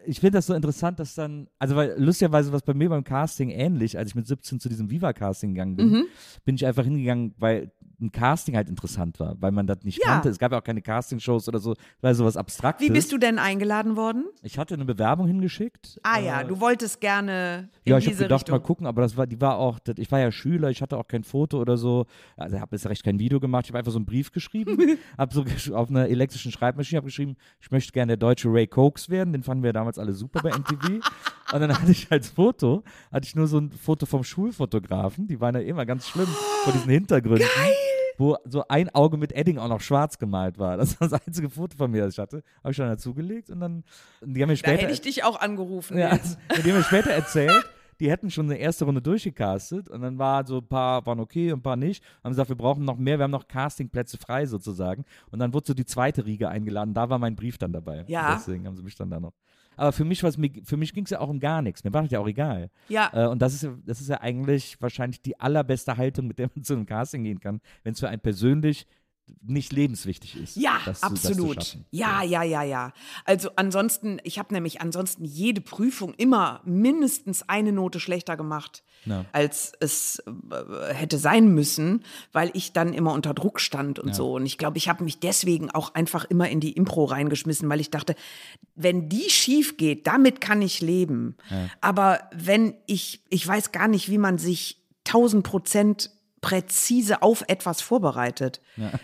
[0.06, 3.50] Ich finde das so interessant, dass dann, also weil lustigerweise was bei mir beim Casting
[3.50, 6.06] ähnlich, als ich mit 17 zu diesem Viva-Casting gegangen bin, Mhm.
[6.44, 10.14] bin ich einfach hingegangen, weil ein Casting halt interessant war, weil man das nicht Ja.
[10.14, 10.30] kannte.
[10.30, 12.88] Es gab ja auch keine Castingshows oder so, weil sowas Abstraktes.
[12.88, 14.26] Wie bist du denn eingeladen worden?
[14.42, 16.00] Ich hatte eine Bewerbung hingeschickt.
[16.04, 18.56] Ah ja, du wolltest gerne Ja, ich habe gedacht, Richtung.
[18.56, 20.98] mal gucken, aber das war, die war auch, das, ich war ja Schüler, ich hatte
[20.98, 22.06] auch kein Foto oder so,
[22.38, 24.78] also habe jetzt recht kein Video gemacht, ich habe einfach so einen Brief geschrieben,
[25.18, 28.68] habe so gesch- auf einer elektrischen Schreibmaschine hab geschrieben, ich möchte gerne der deutsche Ray
[28.68, 31.00] Cokes werden, den fanden wir damals alle super bei MTV.
[31.54, 35.40] Und dann hatte ich als Foto, hatte ich nur so ein Foto vom Schulfotografen, die
[35.42, 36.28] waren ja immer ganz schlimm
[36.64, 37.46] vor diesen Hintergründen.
[38.22, 40.78] Wo so ein Auge mit Edding auch noch schwarz gemalt war.
[40.78, 42.44] Das war das einzige Foto von mir, das ich hatte.
[42.64, 43.84] Habe ich dann dazugelegt und dann,
[44.22, 44.84] die haben mir da später.
[44.84, 45.98] hätte ich dich auch angerufen.
[45.98, 47.66] Ja, also, die haben mir später erzählt,
[48.00, 51.52] die hätten schon eine erste Runde durchgecastet und dann war so ein paar waren okay
[51.52, 52.04] und ein paar nicht.
[52.24, 55.04] Haben gesagt, wir brauchen noch mehr, wir haben noch Castingplätze frei sozusagen.
[55.32, 56.94] Und dann wurde so die zweite Riege eingeladen.
[56.94, 58.06] Da war mein Brief dann dabei.
[58.08, 58.36] Ja.
[58.36, 59.34] Deswegen haben sie mich dann da noch.
[59.82, 61.84] Aber für mich, was mir, für mich ging es ja auch um gar nichts.
[61.84, 62.70] Mir war das ja auch egal.
[62.88, 63.10] Ja.
[63.14, 66.50] Äh, und das ist, ja- das ist ja eigentlich wahrscheinlich die allerbeste Haltung, mit der
[66.54, 68.86] man zu einem Casting gehen kann, wenn es für einen persönlich
[69.42, 70.56] nicht lebenswichtig ist.
[70.56, 71.56] Ja, das das absolut.
[71.64, 71.86] schaffen.
[71.92, 72.94] ja, ja, ja, ja.
[73.26, 79.26] Also ansonsten, ich habe nämlich ansonsten jede Prüfung immer mindestens eine Note schlechter gemacht, Ja.
[79.32, 84.34] als es äh, hätte sein müssen, weil ich dann immer unter Druck stand und so.
[84.34, 87.80] Und ich glaube, ich habe mich deswegen auch einfach immer in die Impro reingeschmissen, weil
[87.82, 88.16] ich dachte,
[88.76, 91.36] wenn die schief geht, damit kann ich leben.
[91.82, 97.82] Aber wenn ich, ich weiß gar nicht, wie man sich tausend Prozent präzise auf etwas
[97.82, 98.62] vorbereitet.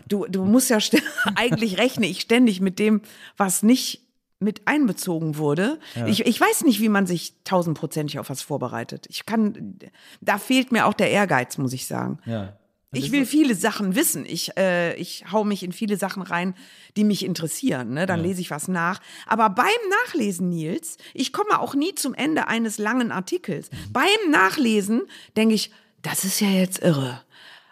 [0.08, 0.80] Du, du musst ja
[1.36, 3.02] eigentlich rechne ich ständig mit dem,
[3.38, 4.02] was nicht
[4.39, 5.80] mit einbezogen wurde.
[6.06, 9.08] Ich, ich weiß nicht, wie man sich tausendprozentig auf was vorbereitet.
[9.10, 9.80] Ich kann,
[10.21, 12.19] da fehlt mir auch der Ehrgeiz, muss ich sagen.
[12.26, 12.58] Ja.
[12.93, 14.26] Ich will viele Sachen wissen.
[14.26, 16.56] Ich, äh, ich hau mich in viele Sachen rein,
[16.95, 17.93] die mich interessieren.
[17.93, 18.06] Ne?
[18.06, 19.02] Dann lese ich was nach.
[19.26, 19.67] Aber beim
[20.06, 23.69] Nachlesen, Nils, ich komme auch nie zum Ende eines langen Artikels.
[23.71, 23.93] Mhm.
[23.93, 25.02] Beim Nachlesen
[25.36, 25.71] denke ich,
[26.02, 27.21] das ist ja jetzt irre.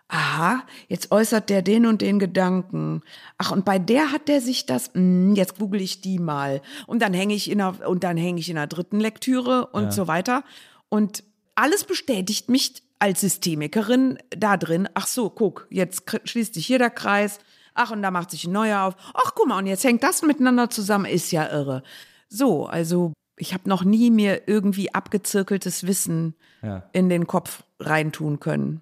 [0.08, 3.02] Aha, jetzt äußert der den und den Gedanken.
[3.40, 6.62] Ach, und bei der hat der sich das, hm, jetzt google ich die mal.
[6.86, 9.92] Und dann hänge ich in der, und dann hänge ich in der dritten Lektüre und
[9.94, 10.44] so weiter.
[10.90, 11.24] Und
[11.56, 14.88] alles bestätigt mich als Systemikerin da drin.
[14.94, 17.40] Ach so, guck, jetzt schließt sich hier der Kreis.
[17.74, 18.96] Ach, und da macht sich ein neuer auf.
[19.14, 21.06] Ach, guck mal, und jetzt hängt das miteinander zusammen.
[21.06, 21.82] Ist ja irre.
[22.30, 26.84] So, also ich habe noch nie mir irgendwie abgezirkeltes Wissen Ja.
[26.94, 28.82] in den Kopf reintun können.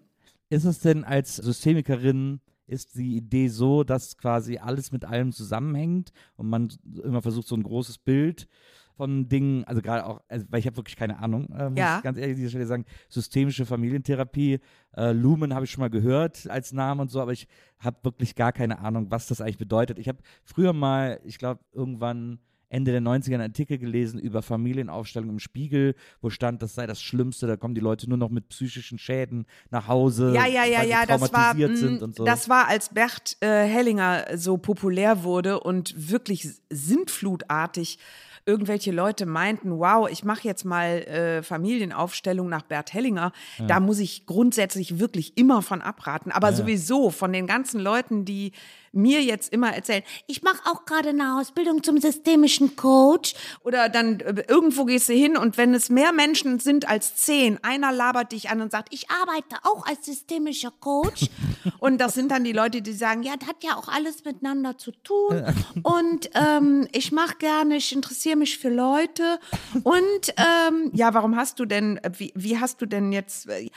[0.54, 6.12] Ist es denn als Systemikerin, ist die Idee so, dass quasi alles mit allem zusammenhängt
[6.36, 6.70] und man
[7.04, 8.48] immer versucht, so ein großes Bild
[8.96, 11.98] von Dingen, also gerade auch, also, weil ich habe wirklich keine Ahnung, äh, muss Ja.
[11.98, 14.60] ich ganz ehrlich an dieser Stelle sagen, systemische Familientherapie,
[14.96, 17.48] äh, Lumen habe ich schon mal gehört als Name und so, aber ich
[17.80, 19.98] habe wirklich gar keine Ahnung, was das eigentlich bedeutet.
[19.98, 22.38] Ich habe früher mal, ich glaube, irgendwann
[22.74, 27.02] Ende der 90er einen Artikel gelesen über Familienaufstellung im Spiegel, wo stand, das sei das
[27.02, 30.80] Schlimmste, da kommen die Leute nur noch mit psychischen Schäden nach Hause, Ja, ja, ja,
[30.80, 32.26] weil sie ja, das war, traumatisiert mh, sind und so.
[32.26, 38.00] das war, als Bert äh, Hellinger so populär wurde und wirklich sintflutartig
[38.46, 43.32] irgendwelche Leute meinten, wow, ich mache jetzt mal äh, Familienaufstellung nach Bert Hellinger.
[43.68, 46.30] Da muss ich grundsätzlich wirklich immer von abraten.
[46.30, 48.52] Aber sowieso von den ganzen Leuten, die
[48.94, 53.34] mir jetzt immer erzählen, ich mache auch gerade eine Ausbildung zum systemischen Coach.
[53.64, 57.62] Oder dann äh, irgendwo gehst du hin und wenn es mehr Menschen sind als zehn,
[57.64, 61.30] einer labert dich an und sagt, ich arbeite auch als systemischer Coach.
[61.80, 64.78] und das sind dann die Leute, die sagen, ja, das hat ja auch alles miteinander
[64.78, 65.44] zu tun.
[65.82, 69.40] Und ähm, ich mache gerne, ich interessiere mich für Leute.
[69.84, 73.70] Und ähm, ja, warum hast du denn, äh, wie, wie hast du denn jetzt, äh,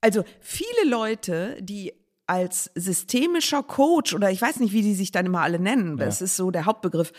[0.00, 1.92] also viele Leute, die
[2.26, 6.22] als systemischer Coach oder ich weiß nicht, wie die sich dann immer alle nennen, das
[6.22, 7.12] ist so der Hauptbegriff,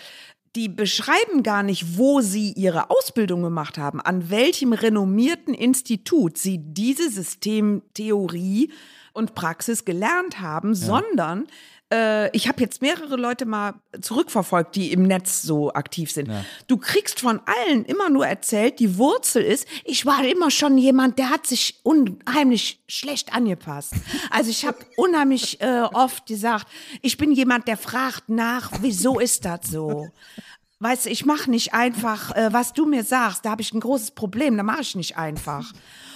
[0.55, 6.59] die beschreiben gar nicht, wo sie ihre Ausbildung gemacht haben, an welchem renommierten Institut sie
[6.59, 8.71] diese Systemtheorie
[9.13, 11.47] und Praxis gelernt haben, sondern
[11.93, 16.29] äh, ich habe jetzt mehrere Leute mal zurückverfolgt, die im Netz so aktiv sind.
[16.67, 21.19] Du kriegst von allen immer nur erzählt, die Wurzel ist, ich war immer schon jemand,
[21.19, 23.93] der hat sich unheimlich schlecht angepasst.
[24.31, 26.67] Also ich habe unheimlich äh, oft gesagt,
[27.01, 30.07] ich bin jemand, der fragt nach, wieso ist das so?
[30.79, 33.79] Weißt du, ich mache nicht einfach, äh, was du mir sagst, da habe ich ein
[33.79, 35.71] großes Problem, da mache ich nicht einfach.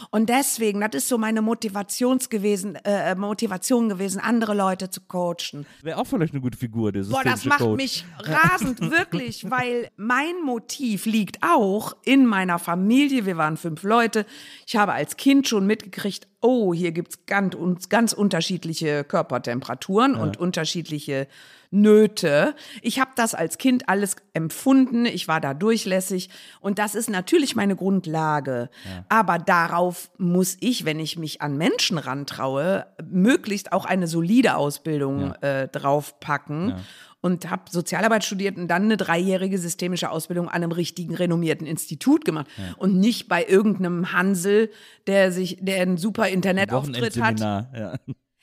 [0.09, 5.65] Und deswegen, das ist so meine Motivations gewesen, äh, Motivation gewesen, andere Leute zu coachen.
[5.81, 7.77] Wäre auch vielleicht eine gute Figur, der Boah, das macht Coach.
[7.77, 13.25] mich rasend, wirklich, weil mein Motiv liegt auch in meiner Familie.
[13.25, 14.25] Wir waren fünf Leute.
[14.65, 21.27] Ich habe als Kind schon mitgekriegt, oh, hier gibt's ganz, ganz unterschiedliche Körpertemperaturen und unterschiedliche
[21.69, 22.55] Nöte.
[22.81, 25.05] Ich habe das als Kind alles empfunden.
[25.05, 26.29] Ich war da durchlässig.
[26.59, 28.69] Und das ist natürlich meine Grundlage.
[29.09, 35.33] Aber darauf muss ich, wenn ich mich an Menschen rantraue, möglichst auch eine solide Ausbildung
[35.41, 36.75] äh, draufpacken.
[37.19, 42.23] Und habe Sozialarbeit studiert und dann eine dreijährige systemische Ausbildung an einem richtigen renommierten Institut
[42.23, 42.47] gemacht.
[42.77, 44.69] Und nicht bei irgendeinem Hansel,
[45.07, 47.39] der sich, der einen super Internetauftritt hat.
[47.39, 47.95] Ja.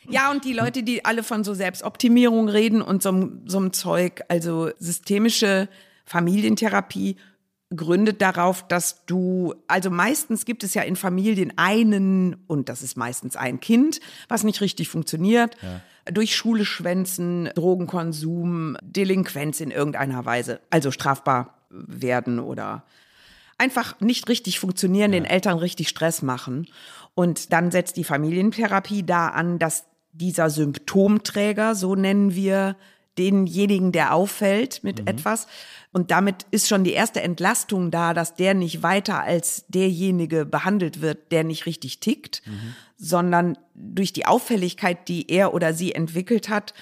[0.09, 4.23] Ja, und die Leute, die alle von so Selbstoptimierung reden und so, so einem Zeug,
[4.29, 5.69] also systemische
[6.05, 7.17] Familientherapie
[7.75, 12.97] gründet darauf, dass du, also meistens gibt es ja in Familien einen, und das ist
[12.97, 15.57] meistens ein Kind, was nicht richtig funktioniert,
[16.05, 22.85] durch Schule schwänzen, Drogenkonsum, Delinquenz in irgendeiner Weise, also strafbar werden oder
[23.59, 26.67] einfach nicht richtig funktionieren, den Eltern richtig Stress machen.
[27.15, 32.77] Und dann setzt die Familientherapie da an, dass dieser Symptomträger, so nennen wir
[33.19, 35.07] denjenigen, der auffällt mit mhm.
[35.07, 35.47] etwas.
[35.93, 41.01] Und damit ist schon die erste Entlastung da, dass der nicht weiter als derjenige behandelt
[41.01, 42.75] wird, der nicht richtig tickt, mhm.
[42.97, 46.75] sondern durch die Auffälligkeit, die er oder sie entwickelt hat,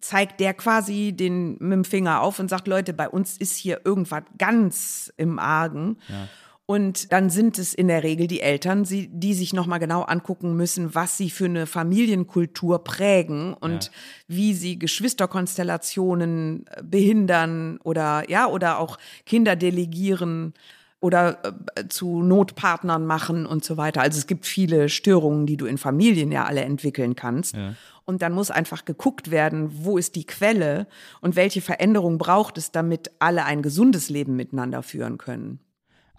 [0.00, 3.80] zeigt der quasi den mit dem Finger auf und sagt, Leute, bei uns ist hier
[3.84, 5.98] irgendwas ganz im Argen.
[6.08, 6.28] Ja.
[6.72, 10.94] Und dann sind es in der Regel die Eltern, die sich nochmal genau angucken müssen,
[10.94, 13.90] was sie für eine Familienkultur prägen und ja.
[14.28, 20.54] wie sie Geschwisterkonstellationen äh, behindern oder ja, oder auch Kinder delegieren
[20.98, 21.42] oder
[21.74, 24.00] äh, zu Notpartnern machen und so weiter.
[24.00, 27.54] Also es gibt viele Störungen, die du in Familien ja alle entwickeln kannst.
[27.54, 27.74] Ja.
[28.06, 30.86] Und dann muss einfach geguckt werden, wo ist die Quelle
[31.20, 35.60] und welche Veränderung braucht es, damit alle ein gesundes Leben miteinander führen können.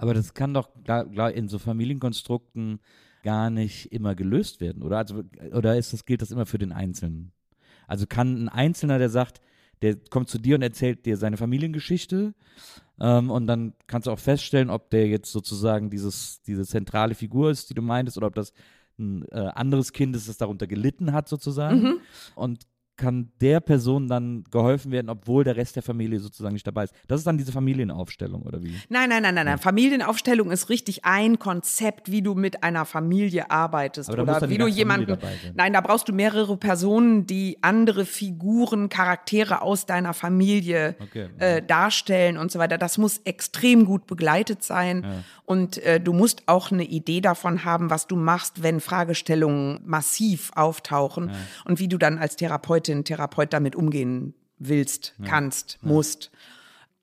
[0.03, 0.69] Aber das kann doch
[1.33, 2.81] in so Familienkonstrukten
[3.23, 4.97] gar nicht immer gelöst werden, oder?
[4.97, 7.31] Also, oder ist das, gilt das immer für den Einzelnen?
[7.87, 9.39] Also kann ein Einzelner, der sagt,
[9.81, 12.33] der kommt zu dir und erzählt dir seine Familiengeschichte
[12.99, 17.49] ähm, und dann kannst du auch feststellen, ob der jetzt sozusagen dieses, diese zentrale Figur
[17.49, 18.51] ist, die du meintest, oder ob das
[18.99, 21.81] ein äh, anderes Kind ist, das darunter gelitten hat sozusagen.
[21.81, 21.99] Mhm.
[22.35, 26.83] Und kann der Person dann geholfen werden, obwohl der Rest der Familie sozusagen nicht dabei
[26.85, 26.93] ist.
[27.07, 28.75] Das ist dann diese Familienaufstellung, oder wie?
[28.89, 29.47] Nein, nein, nein, nein.
[29.47, 29.57] Ja.
[29.57, 34.09] Familienaufstellung ist richtig ein Konzept, wie du mit einer Familie arbeitest.
[34.09, 35.17] Oder wie du jemanden.
[35.55, 41.29] Nein, da brauchst du mehrere Personen, die andere Figuren, Charaktere aus deiner Familie okay.
[41.39, 42.77] äh, darstellen und so weiter.
[42.77, 45.03] Das muss extrem gut begleitet sein.
[45.03, 45.23] Ja.
[45.45, 50.51] Und äh, du musst auch eine Idee davon haben, was du machst, wenn Fragestellungen massiv
[50.55, 51.35] auftauchen ja.
[51.65, 52.37] und wie du dann als
[52.83, 55.25] Therapeutin, Therapeut damit umgehen willst, ja.
[55.27, 55.89] kannst, ja.
[55.89, 56.31] musst.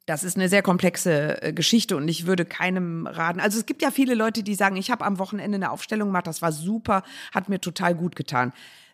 [0.06, 3.40] Das ist eine sehr komplexe äh, Geschichte und ich würde keinem raten.
[3.40, 6.26] Also es gibt ja viele Leute, die sagen, ich habe am Wochenende eine Aufstellung gemacht,
[6.26, 8.52] das war super, hat mir total gut getan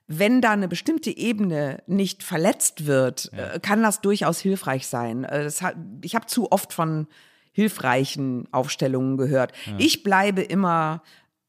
[0.09, 3.55] wenn da eine bestimmte Ebene nicht verletzt wird, ja.
[3.55, 5.25] Äh, kann das durchaus hilfreich sein.
[5.25, 7.09] Äh, hat, ich habe zu oft von
[7.51, 9.53] hilfreichen Aufstellungen gehört.
[9.66, 9.72] Ja.
[9.79, 11.03] Ich bleibe immer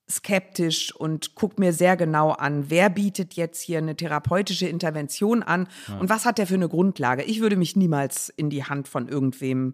[0.10, 5.68] skeptisch und gucke mir sehr genau an, wer bietet jetzt hier eine therapeutische Intervention an
[5.88, 5.98] ja.
[5.98, 7.24] und was hat der für eine Grundlage.
[7.24, 9.74] Ich würde mich niemals in die Hand von irgendwem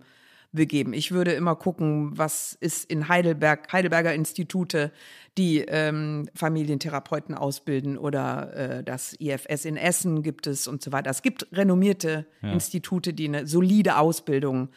[0.54, 0.94] begeben.
[0.94, 4.92] Ich würde immer gucken, was ist in Heidelberg, Heidelberger Institute,
[5.38, 11.10] die ähm, Familientherapeuten ausbilden oder äh, das IFS in Essen gibt es und so weiter.
[11.10, 12.54] Es gibt renommierte ja.
[12.54, 14.70] Institute, die eine solide Ausbildung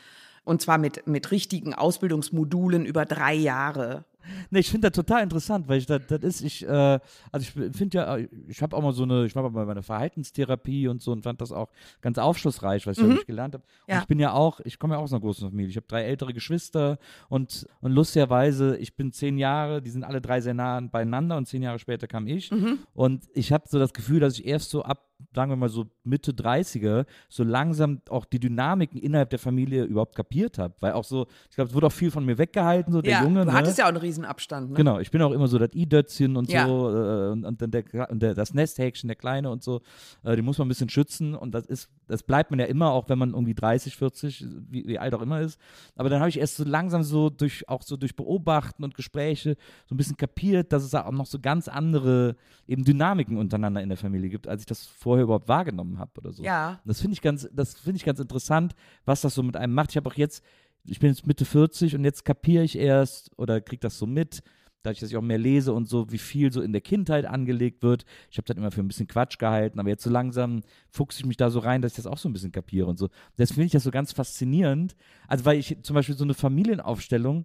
[0.44, 4.04] und zwar mit, mit richtigen Ausbildungsmodulen über drei Jahre.
[4.50, 6.98] Nee, ich finde das total interessant, weil ich das, das ist, ich, äh,
[7.32, 10.88] also ich finde ja, ich habe auch mal so eine, ich mache mal meine Verhaltenstherapie
[10.88, 11.68] und so und fand das auch
[12.00, 13.20] ganz aufschlussreich, was ich mhm.
[13.26, 13.64] gelernt habe.
[13.88, 14.00] Ja.
[14.00, 15.70] ich bin ja auch, ich komme ja auch aus einer großen Familie.
[15.70, 20.20] Ich habe drei ältere Geschwister und, und lustigerweise, ich bin zehn Jahre, die sind alle
[20.20, 22.50] drei sehr nah beieinander und zehn Jahre später kam ich.
[22.50, 22.78] Mhm.
[22.94, 25.86] Und ich habe so das Gefühl, dass ich erst so ab sagen wir mal so
[26.04, 30.74] Mitte 30er, so langsam auch die Dynamiken innerhalb der Familie überhaupt kapiert habe.
[30.80, 33.22] Weil auch so, ich glaube, es wurde auch viel von mir weggehalten, so der ja,
[33.22, 33.40] Junge.
[33.40, 33.52] Du ne?
[33.52, 34.76] hattest ja auch einen Riesenabstand, ne?
[34.76, 36.66] Genau, ich bin auch immer so das I-Dötzchen und ja.
[36.66, 39.80] so äh, und, und, der, und der, das Nesthäkchen, der Kleine und so,
[40.22, 42.90] äh, die muss man ein bisschen schützen und das ist, das bleibt man ja immer,
[42.92, 45.60] auch wenn man irgendwie 30, 40, wie, wie alt auch immer ist.
[45.96, 49.56] Aber dann habe ich erst so langsam so durch, auch so durch Beobachten und Gespräche
[49.86, 53.88] so ein bisschen kapiert, dass es auch noch so ganz andere eben Dynamiken untereinander in
[53.88, 56.42] der Familie gibt, als ich das vorher überhaupt wahrgenommen habe oder so.
[56.42, 56.80] Ja.
[56.84, 59.90] das finde ich ganz, das finde ich ganz interessant, was das so mit einem macht.
[59.90, 60.44] Ich habe auch jetzt,
[60.84, 64.42] ich bin jetzt Mitte 40 und jetzt kapiere ich erst oder kriege das so mit,
[64.86, 67.82] dadurch, dass ich auch mehr lese und so, wie viel so in der Kindheit angelegt
[67.82, 68.04] wird.
[68.30, 71.26] Ich habe das immer für ein bisschen Quatsch gehalten, aber jetzt so langsam fuchse ich
[71.26, 73.08] mich da so rein, dass ich das auch so ein bisschen kapiere und so.
[73.36, 74.96] Das finde ich das so ganz faszinierend.
[75.28, 77.44] Also, weil ich zum Beispiel so eine Familienaufstellung,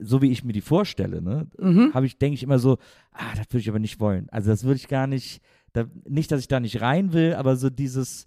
[0.00, 1.92] so wie ich mir die vorstelle, ne, mhm.
[1.92, 2.78] habe ich, denke ich immer so,
[3.12, 4.28] ah, das würde ich aber nicht wollen.
[4.30, 7.56] Also, das würde ich gar nicht, da, nicht, dass ich da nicht rein will, aber
[7.56, 8.26] so dieses,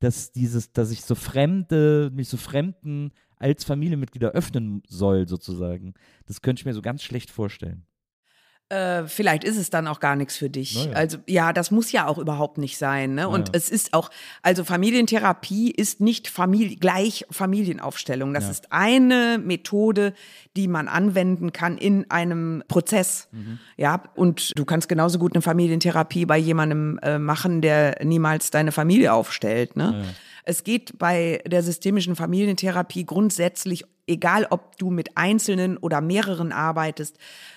[0.00, 5.94] dass dieses, dass ich so Fremde, mich so Fremden als Familienmitglieder öffnen soll, sozusagen.
[6.26, 7.86] Das könnte ich mir so ganz schlecht vorstellen.
[8.70, 10.86] Äh, vielleicht ist es dann auch gar nichts für dich.
[10.86, 10.96] Naja.
[10.96, 13.16] Also ja, das muss ja auch überhaupt nicht sein.
[13.16, 13.28] Ne?
[13.28, 13.50] Und naja.
[13.54, 14.10] es ist auch,
[14.42, 18.32] also Familientherapie ist nicht Familie, gleich Familienaufstellung.
[18.32, 18.50] Das ja.
[18.50, 20.14] ist eine Methode,
[20.56, 23.28] die man anwenden kann in einem Prozess.
[23.32, 23.58] Mhm.
[23.76, 28.70] Ja, und du kannst genauso gut eine Familientherapie bei jemandem äh, machen, der niemals deine
[28.70, 29.76] Familie aufstellt.
[29.76, 30.04] Ne?
[30.44, 37.16] Es geht bei der systemischen Familientherapie grundsätzlich, egal ob du mit Einzelnen oder mehreren arbeitest,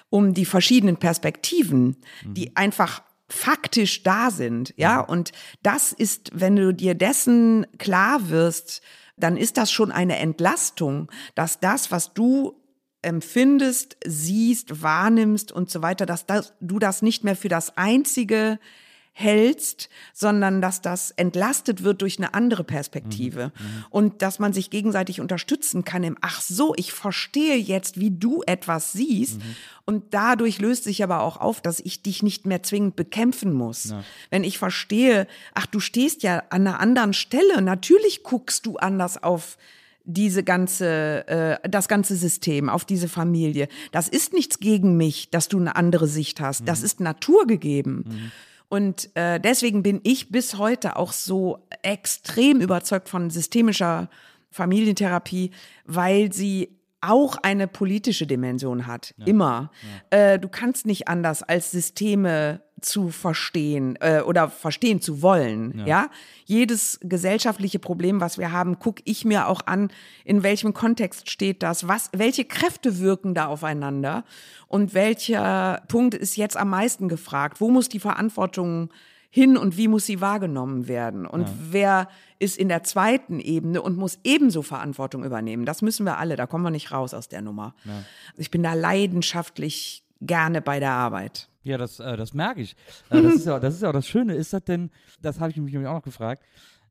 [0.10, 2.34] um die verschiedenen Perspektiven, mhm.
[2.34, 5.02] die einfach faktisch da sind, ja.
[5.02, 5.10] Mhm.
[5.10, 5.32] Und
[5.64, 8.82] das ist, wenn du dir dessen klar wirst,
[9.18, 12.60] dann ist das schon eine Entlastung, dass das, was du
[13.02, 18.60] empfindest, siehst, wahrnimmst und so weiter, dass das, du das nicht mehr für das einzige
[19.16, 23.86] hältst, sondern dass das entlastet wird durch eine andere Perspektive mhm, mhm.
[23.92, 28.42] und dass man sich gegenseitig unterstützen kann im Ach so, ich verstehe jetzt, wie du
[28.48, 29.56] etwas siehst mhm.
[29.86, 33.92] und dadurch löst sich aber auch auf, dass ich dich nicht mehr zwingend bekämpfen muss.
[33.92, 34.04] Ja.
[34.32, 39.22] Wenn ich verstehe, ach du stehst ja an einer anderen Stelle, natürlich guckst du anders
[39.22, 39.58] auf
[40.06, 43.68] diese ganze, äh, das ganze System, auf diese Familie.
[43.92, 46.62] Das ist nichts gegen mich, dass du eine andere Sicht hast.
[46.62, 46.66] Mhm.
[46.66, 48.06] Das ist naturgegeben.
[48.08, 48.32] Mhm.
[48.74, 54.10] Und äh, deswegen bin ich bis heute auch so extrem überzeugt von systemischer
[54.50, 55.52] Familientherapie,
[55.86, 59.14] weil sie auch eine politische Dimension hat.
[59.18, 59.28] Ja.
[59.28, 59.72] Immer.
[60.12, 60.18] Ja.
[60.18, 65.80] Äh, du kannst nicht anders als Systeme zu verstehen äh, oder verstehen zu wollen.
[65.80, 65.86] Ja.
[65.86, 66.10] ja.
[66.46, 69.90] jedes gesellschaftliche Problem, was wir haben, gucke ich mir auch an,
[70.26, 74.24] in welchem Kontext steht das, was, welche Kräfte wirken da aufeinander
[74.68, 77.62] und welcher Punkt ist jetzt am meisten gefragt?
[77.62, 78.90] Wo muss die Verantwortung
[79.30, 81.26] hin und wie muss sie wahrgenommen werden?
[81.26, 81.54] Und ja.
[81.72, 82.08] wer
[82.40, 85.66] ist in der zweiten Ebene und muss ebenso Verantwortung übernehmen?
[85.66, 87.74] Das müssen wir alle, da kommen wir nicht raus aus der Nummer.
[87.86, 88.04] Ja.
[88.38, 91.50] Ich bin da leidenschaftlich gerne bei der Arbeit.
[91.64, 92.76] Ja, das, äh, das merke ich.
[93.10, 94.36] Äh, das, ist ja, das ist ja auch das Schöne.
[94.36, 94.92] Ist das denn,
[95.22, 96.44] das habe ich mich auch noch gefragt,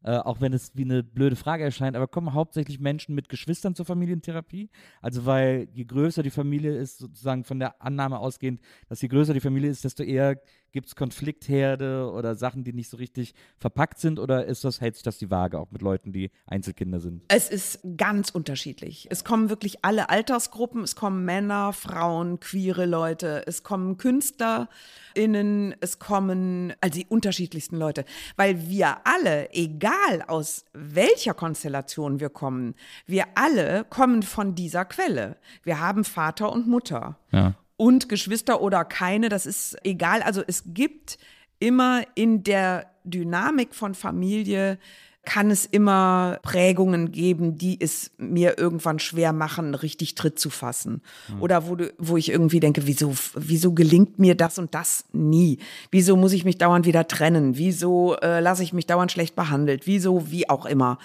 [0.02, 3.74] äh, auch wenn es wie eine blöde Frage erscheint, aber kommen hauptsächlich Menschen mit Geschwistern
[3.74, 4.70] zur Familientherapie?
[5.00, 9.34] Also weil je größer die Familie ist, sozusagen von der Annahme ausgehend, dass je größer
[9.34, 10.40] die Familie ist, desto eher
[10.72, 14.18] Gibt es Konfliktherde oder Sachen, die nicht so richtig verpackt sind?
[14.18, 17.22] Oder ist das, hält sich das die Waage auch mit Leuten, die Einzelkinder sind?
[17.28, 19.06] Es ist ganz unterschiedlich.
[19.10, 20.82] Es kommen wirklich alle Altersgruppen.
[20.82, 23.42] Es kommen Männer, Frauen, queere Leute.
[23.46, 25.74] Es kommen KünstlerInnen.
[25.80, 28.06] Es kommen also die unterschiedlichsten Leute.
[28.36, 32.74] Weil wir alle, egal aus welcher Konstellation wir kommen,
[33.06, 35.36] wir alle kommen von dieser Quelle.
[35.64, 37.18] Wir haben Vater und Mutter.
[37.30, 40.22] Ja und Geschwister oder keine, das ist egal.
[40.22, 41.18] Also es gibt
[41.58, 44.78] immer in der Dynamik von Familie
[45.24, 51.00] kann es immer Prägungen geben, die es mir irgendwann schwer machen, richtig Tritt zu fassen.
[51.28, 51.42] Mhm.
[51.42, 55.58] Oder wo, du, wo ich irgendwie denke, wieso, wieso gelingt mir das und das nie?
[55.92, 57.56] Wieso muss ich mich dauernd wieder trennen?
[57.56, 59.86] Wieso äh, lasse ich mich dauernd schlecht behandelt?
[59.86, 60.98] Wieso, wie auch immer.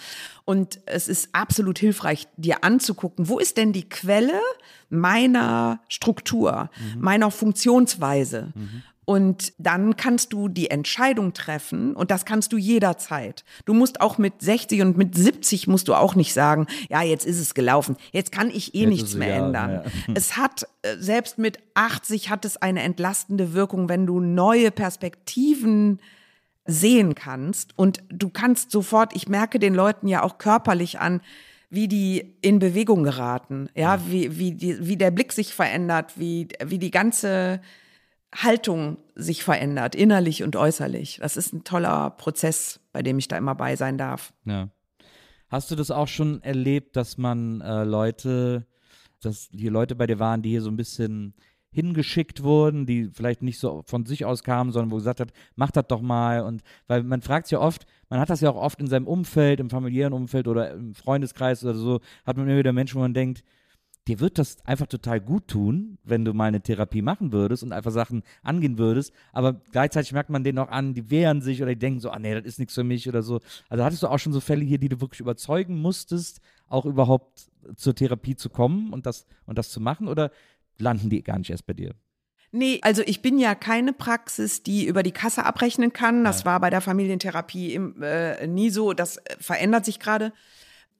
[0.45, 4.39] Und es ist absolut hilfreich, dir anzugucken, wo ist denn die Quelle
[4.89, 7.01] meiner Struktur, mhm.
[7.01, 8.51] meiner Funktionsweise?
[8.55, 8.83] Mhm.
[9.09, 13.45] Und dann kannst du die Entscheidung treffen und das kannst du jederzeit.
[13.63, 17.25] Du musst auch mit 60 und mit 70 musst du auch nicht sagen, ja, jetzt
[17.25, 17.95] ist es gelaufen.
[18.11, 19.71] Jetzt kann ich eh jetzt nichts mehr egal, ändern.
[19.71, 20.13] Ja.
[20.13, 26.01] Es hat, äh, selbst mit 80 hat es eine entlastende Wirkung, wenn du neue Perspektiven
[26.65, 31.21] sehen kannst und du kannst sofort, ich merke den Leuten ja auch körperlich an,
[31.69, 36.49] wie die in Bewegung geraten, ja, wie, wie, die, wie der Blick sich verändert, wie,
[36.65, 37.61] wie die ganze
[38.35, 41.19] Haltung sich verändert, innerlich und äußerlich.
[41.21, 44.33] Das ist ein toller Prozess, bei dem ich da immer bei sein darf.
[44.45, 44.69] Ja.
[45.49, 48.67] Hast du das auch schon erlebt, dass man äh, Leute,
[49.21, 51.35] dass hier Leute bei dir waren, die hier so ein bisschen
[51.71, 55.71] hingeschickt wurden, die vielleicht nicht so von sich aus kamen, sondern wo gesagt hat, mach
[55.71, 56.41] das doch mal.
[56.41, 59.59] Und weil man fragt ja oft, man hat das ja auch oft in seinem Umfeld,
[59.59, 63.13] im familiären Umfeld oder im Freundeskreis oder so, hat man immer wieder Menschen, wo man
[63.13, 63.43] denkt,
[64.07, 67.73] dir wird das einfach total gut tun, wenn du mal eine Therapie machen würdest und
[67.73, 69.13] einfach Sachen angehen würdest.
[69.33, 72.19] Aber gleichzeitig merkt man denen auch an, die wehren sich oder die denken so, ah
[72.19, 73.39] nee, das ist nichts für mich oder so.
[73.69, 77.49] Also hattest du auch schon so Fälle hier, die du wirklich überzeugen musstest, auch überhaupt
[77.75, 80.07] zur Therapie zu kommen und das, und das zu machen?
[80.07, 80.31] Oder
[80.77, 81.93] landen die gar nicht erst bei dir?
[82.51, 86.23] Nee, also ich bin ja keine Praxis, die über die Kasse abrechnen kann.
[86.23, 86.45] Das ja.
[86.45, 88.93] war bei der Familientherapie im, äh, nie so.
[88.93, 90.31] Das äh, verändert sich gerade.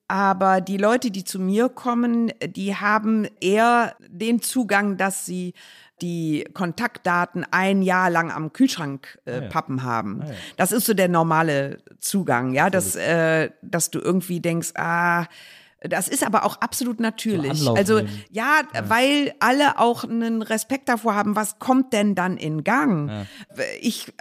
[0.08, 5.54] Aber die Leute, die zu mir kommen, die haben eher den Zugang, dass sie
[6.02, 9.50] die Kontaktdaten ein Jahr lang am Kühlschrank äh, ah ja.
[9.50, 10.22] pappen haben.
[10.22, 10.34] Ah ja.
[10.56, 15.26] Das ist so der normale Zugang, ja, dass, äh, dass du irgendwie denkst, ah,
[15.88, 17.60] das ist aber auch absolut natürlich.
[17.60, 22.38] So also ja, ja, weil alle auch einen Respekt davor haben, was kommt denn dann
[22.38, 23.10] in Gang?
[23.10, 23.26] Ja.
[23.82, 24.12] Ich,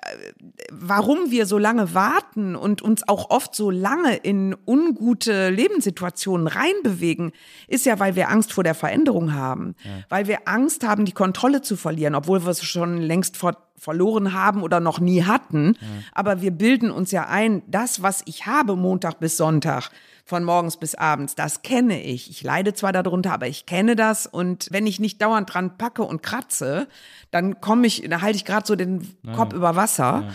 [0.71, 7.33] warum wir so lange warten und uns auch oft so lange in ungute Lebenssituationen reinbewegen,
[7.69, 9.91] ist ja, weil wir Angst vor der Veränderung haben, ja.
[10.09, 14.33] weil wir Angst haben, die Kontrolle zu verlieren, obwohl wir es schon längst vor verloren
[14.33, 15.77] haben oder noch nie hatten.
[16.13, 19.91] Aber wir bilden uns ja ein, das, was ich habe Montag bis Sonntag,
[20.27, 21.37] von morgens bis abends.
[21.37, 22.29] Das kenne ich.
[22.29, 24.27] Ich leide zwar darunter, aber ich kenne das.
[24.27, 26.89] Und wenn ich nicht dauernd dran packe und kratze,
[27.31, 29.37] dann komme ich, da halte ich gerade so den naja.
[29.37, 30.25] Kopf über Wasser.
[30.27, 30.33] Ja.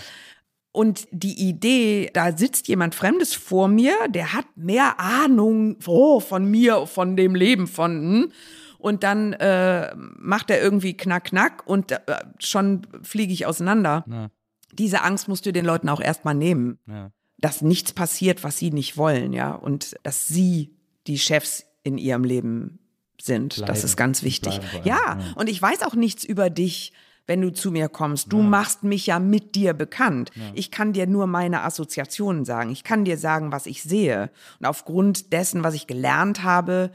[0.72, 6.50] Und die Idee, da sitzt jemand Fremdes vor mir, der hat mehr Ahnung oh, von
[6.50, 8.32] mir, von dem Leben, von, hm,
[8.78, 12.00] und dann äh, macht er irgendwie knack, knack und äh,
[12.40, 14.06] schon fliege ich auseinander.
[14.10, 14.30] Ja.
[14.72, 17.12] Diese Angst musst du den Leuten auch erstmal nehmen, Ja.
[17.42, 20.76] Dass nichts passiert, was sie nicht wollen, ja, und dass sie
[21.08, 22.80] die Chefs in ihrem Leben
[23.20, 23.54] sind.
[23.54, 23.86] das Bleiben.
[23.86, 24.60] ist ganz wichtig.
[24.60, 25.34] Bleiben Ja, ja.
[25.36, 26.94] und ich weiß auch nichts über dich.
[27.28, 30.32] Wenn du zu mir kommst, du machst mich ja mit dir bekannt.
[30.54, 32.72] Ich kann dir nur meine Assoziationen sagen.
[32.72, 34.32] Ich kann dir sagen, was ich sehe.
[34.60, 36.92] Und aufgrund dessen, was ich gelernt habe,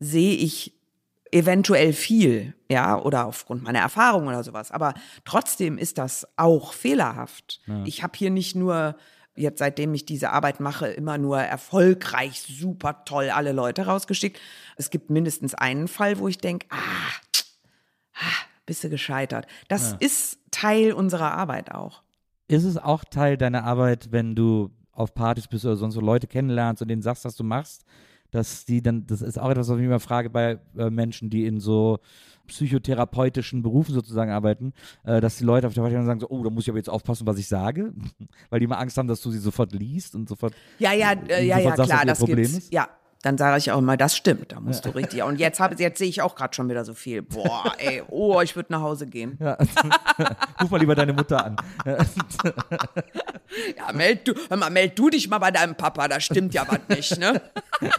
[0.00, 0.74] sehe ich
[1.30, 4.72] eventuell viel, ja, oder aufgrund meiner Erfahrung oder sowas.
[4.72, 4.92] Aber
[5.24, 7.60] trotzdem ist das auch fehlerhaft.
[7.84, 8.96] Ich habe hier nicht nur
[9.40, 14.38] jetzt seitdem ich diese Arbeit mache, immer nur erfolgreich, super toll alle Leute rausgeschickt.
[14.76, 16.76] Es gibt mindestens einen Fall, wo ich denke, ah,
[18.14, 19.46] ah, bist du gescheitert.
[19.68, 22.02] Das ist Teil unserer Arbeit auch.
[22.48, 26.26] Ist es auch Teil deiner Arbeit, wenn du auf Partys bist oder sonst so Leute
[26.26, 27.84] kennenlernst und denen sagst, was du machst,
[28.30, 31.46] dass die dann, das ist auch etwas, was ich immer frage bei äh, Menschen, die
[31.46, 31.98] in so
[32.46, 34.72] psychotherapeutischen Berufen sozusagen arbeiten,
[35.04, 36.78] äh, dass die Leute auf der Party dann sagen so, oh, da muss ich aber
[36.78, 37.92] jetzt aufpassen, was ich sage,
[38.50, 41.46] weil die immer Angst haben, dass du sie sofort liest und sofort Ja, ja, äh,
[41.46, 42.58] ja, ja, sagst, klar, das Problem gibt's.
[42.58, 42.72] ist?
[42.72, 42.88] Ja,
[43.22, 45.22] dann sage ich auch immer, das stimmt, da musst du richtig.
[45.22, 47.20] Und jetzt, hab, jetzt sehe ich auch gerade schon wieder so viel.
[47.20, 49.36] Boah, ey, oh, ich würde nach Hause gehen.
[49.38, 49.58] Ja.
[50.62, 51.56] Ruf mal lieber deine Mutter an.
[53.76, 56.66] Ja, meld du, hör mal, meld du dich mal bei deinem Papa, da stimmt ja
[56.68, 57.40] was nicht, ne?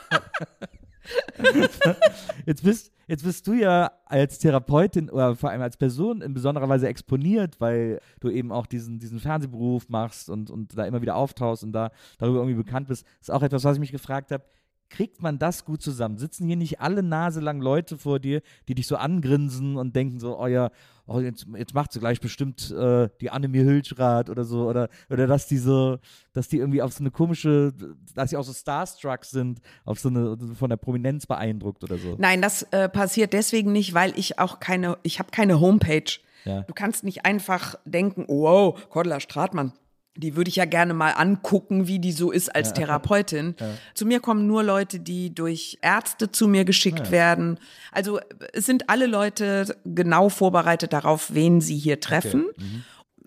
[2.45, 6.69] Jetzt bist, jetzt bist du ja als Therapeutin oder vor allem als Person in besonderer
[6.69, 11.15] Weise exponiert, weil du eben auch diesen, diesen Fernsehberuf machst und, und da immer wieder
[11.15, 13.05] auftauchst und da darüber irgendwie bekannt bist.
[13.19, 14.43] Das ist auch etwas, was ich mich gefragt habe.
[14.89, 16.17] Kriegt man das gut zusammen?
[16.17, 20.37] Sitzen hier nicht alle naselang Leute vor dir, die dich so angrinsen und denken so,
[20.37, 20.69] oh ja,
[21.13, 25.27] oh, jetzt, jetzt macht sie gleich bestimmt äh, die Annemie Hülschrath oder so, oder, oder
[25.27, 25.99] dass die so,
[26.33, 27.73] dass die irgendwie auf so eine komische,
[28.15, 32.15] dass sie auch so starstruck sind, auf so eine, von der Prominenz beeindruckt oder so.
[32.17, 36.19] Nein, das äh, passiert deswegen nicht, weil ich auch keine, ich habe keine Homepage.
[36.45, 36.61] Ja.
[36.61, 39.73] Du kannst nicht einfach denken, oh, wow, Cordula Stratmann,
[40.15, 43.55] die würde ich ja gerne mal angucken, wie die so ist als Therapeutin.
[43.93, 47.59] Zu mir kommen nur Leute, die durch Ärzte zu mir geschickt werden.
[47.91, 48.19] Also
[48.53, 52.49] es sind alle Leute genau vorbereitet darauf, wen sie hier treffen.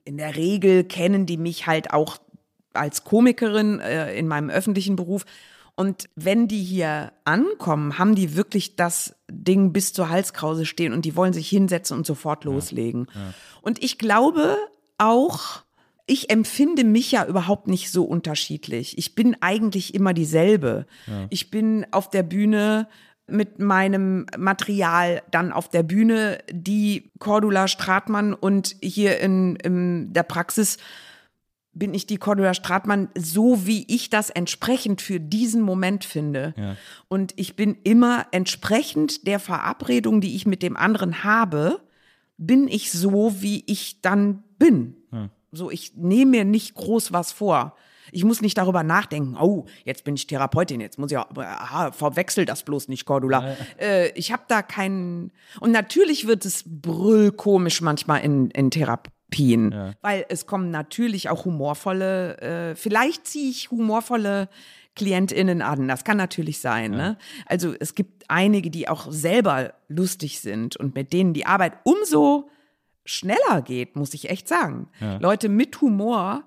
[0.04, 2.18] In der Regel kennen die mich halt auch
[2.74, 5.24] als Komikerin äh, in meinem öffentlichen Beruf.
[5.76, 11.04] Und wenn die hier ankommen, haben die wirklich das Ding bis zur Halskrause stehen und
[11.04, 13.08] die wollen sich hinsetzen und sofort loslegen.
[13.60, 14.56] Und ich glaube
[14.98, 15.62] auch,
[16.06, 18.98] ich empfinde mich ja überhaupt nicht so unterschiedlich.
[18.98, 20.86] Ich bin eigentlich immer dieselbe.
[21.30, 22.88] Ich bin auf der Bühne
[23.26, 30.24] mit meinem Material dann auf der Bühne, die Cordula Stratmann und hier in, in der
[30.24, 30.76] Praxis
[31.72, 36.54] bin ich die Cordula Stratmann so, wie ich das entsprechend für diesen Moment finde.
[36.56, 36.76] Ja.
[37.08, 41.80] Und ich bin immer entsprechend der Verabredung, die ich mit dem anderen habe,
[42.36, 44.96] bin ich so, wie ich dann bin.
[45.56, 47.76] So, ich nehme mir nicht groß was vor.
[48.12, 51.90] Ich muss nicht darüber nachdenken, oh, jetzt bin ich Therapeutin, jetzt muss ich auch, aha,
[51.92, 53.56] verwechsel das bloß nicht, Cordula.
[53.80, 55.32] Äh, ich habe da keinen.
[55.60, 62.38] Und natürlich wird es brüllkomisch manchmal in, in Therapien, weil es kommen natürlich auch humorvolle,
[62.38, 64.48] äh, vielleicht ziehe ich humorvolle
[64.94, 65.88] KlientInnen an.
[65.88, 66.92] Das kann natürlich sein.
[66.92, 67.18] Ne?
[67.46, 72.48] Also es gibt einige, die auch selber lustig sind und mit denen die Arbeit umso
[73.04, 74.88] schneller geht, muss ich echt sagen.
[75.20, 76.44] Leute mit Humor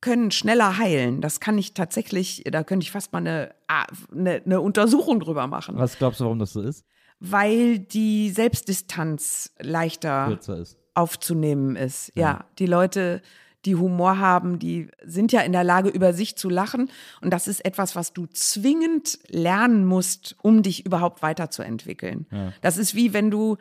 [0.00, 1.20] können schneller heilen.
[1.20, 5.46] Das kann ich tatsächlich, da könnte ich fast mal eine, ah, eine, eine Untersuchung drüber
[5.46, 5.76] machen.
[5.78, 6.84] Was glaubst du, warum das so ist?
[7.18, 10.28] Weil die Selbstdistanz leichter
[10.60, 10.76] ist.
[10.94, 12.12] aufzunehmen ist.
[12.14, 13.22] Ja, die Leute,
[13.64, 16.90] die Humor haben, die sind ja in der Lage, über sich zu lachen.
[17.22, 22.26] Und das ist etwas, was du zwingend lernen musst, um dich überhaupt weiterzuentwickeln.
[22.60, 23.56] Das ist wie wenn du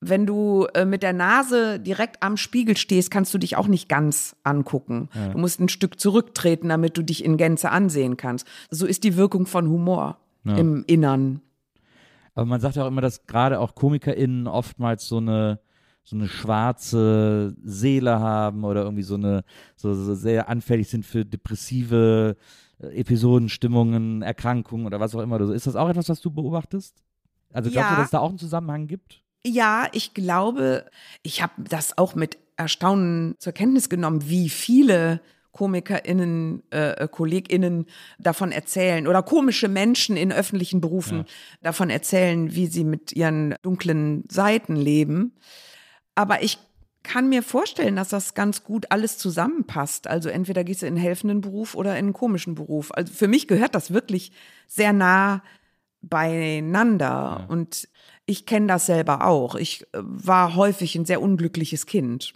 [0.00, 3.88] wenn du äh, mit der Nase direkt am Spiegel stehst, kannst du dich auch nicht
[3.88, 5.08] ganz angucken.
[5.32, 8.46] Du musst ein Stück zurücktreten, damit du dich in Gänze ansehen kannst.
[8.70, 11.42] So ist die Wirkung von Humor im Innern.
[12.34, 15.60] Aber man sagt ja auch immer, dass gerade auch KomikerInnen oftmals so eine,
[16.02, 19.44] so eine schwarze Seele haben oder irgendwie so eine,
[19.76, 22.36] so, so sehr anfällig sind für depressive
[22.78, 25.38] äh, Episoden, Stimmungen, Erkrankungen oder was auch immer.
[25.50, 27.02] Ist das auch etwas, was du beobachtest?
[27.52, 27.96] Also glaubst Ja.
[27.96, 29.22] du, dass es da auch einen Zusammenhang gibt?
[29.44, 30.84] Ja, ich glaube,
[31.22, 35.20] ich habe das auch mit Erstaunen zur Kenntnis genommen, wie viele
[35.52, 37.86] KomikerInnen, äh, KollegInnen
[38.18, 41.24] davon erzählen oder komische Menschen in öffentlichen Berufen
[41.60, 45.34] davon erzählen, wie sie mit ihren dunklen Seiten leben.
[46.14, 46.58] Aber ich
[47.02, 50.06] kann mir vorstellen, dass das ganz gut alles zusammenpasst.
[50.06, 52.92] Also entweder gehst du in einen helfenden Beruf oder in einen komischen Beruf.
[52.92, 54.32] Also für mich gehört das wirklich
[54.66, 55.42] sehr nah
[56.02, 57.46] beieinander.
[57.48, 57.88] Und
[58.30, 59.54] ich kenne das selber auch.
[59.54, 62.32] Ich äh, war häufig ein sehr unglückliches Kind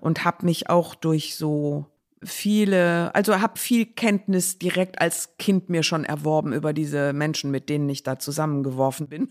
[0.00, 1.86] und habe mich auch durch so
[2.22, 7.68] viele, also habe viel Kenntnis direkt als Kind mir schon erworben über diese Menschen, mit
[7.68, 9.28] denen ich da zusammengeworfen bin.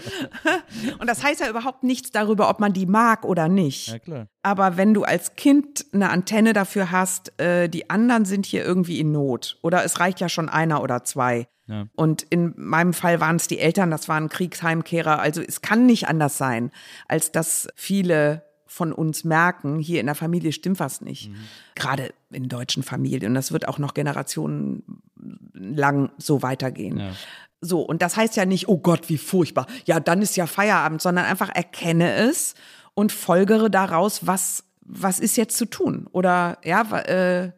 [0.98, 4.00] und das heißt ja überhaupt nichts darüber, ob man die mag oder nicht.
[4.06, 4.26] Ja.
[4.42, 8.98] Aber wenn du als Kind eine Antenne dafür hast, äh, die anderen sind hier irgendwie
[8.98, 11.46] in Not oder es reicht ja schon einer oder zwei.
[11.68, 11.86] Ja.
[11.94, 15.20] Und in meinem Fall waren es die Eltern, das waren Kriegsheimkehrer.
[15.20, 16.72] Also es kann nicht anders sein,
[17.06, 21.30] als dass viele von uns merken, hier in der Familie stimmt was nicht.
[21.74, 23.30] Gerade in deutschen Familien.
[23.30, 26.98] Und das wird auch noch generationenlang so weitergehen.
[26.98, 27.12] Ja.
[27.60, 29.66] So, und das heißt ja nicht, oh Gott, wie furchtbar.
[29.84, 32.54] Ja, dann ist ja Feierabend, sondern einfach erkenne es
[32.94, 36.06] und folgere daraus, was, was ist jetzt zu tun?
[36.12, 37.52] Oder, ja, äh,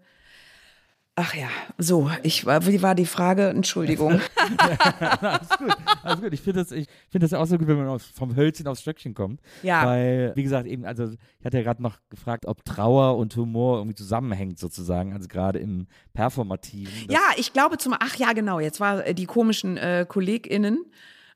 [1.20, 3.48] ach ja, so, ich, war- wie war die Frage?
[3.48, 4.20] Entschuldigung.
[4.56, 6.32] alles gut, alles gut.
[6.32, 8.66] Ich finde das, ich finde das ja auch so gut, wenn man aus, vom Hölzchen
[8.66, 9.40] aufs Stöckchen kommt.
[9.62, 9.84] Ja.
[9.84, 13.78] Weil, wie gesagt, eben, also ich hatte ja gerade noch gefragt, ob Trauer und Humor
[13.78, 17.10] irgendwie zusammenhängt sozusagen, also gerade im Performativen.
[17.10, 20.84] Ja, ich glaube zum, ach ja, genau, jetzt war äh, die komischen äh, KollegInnen.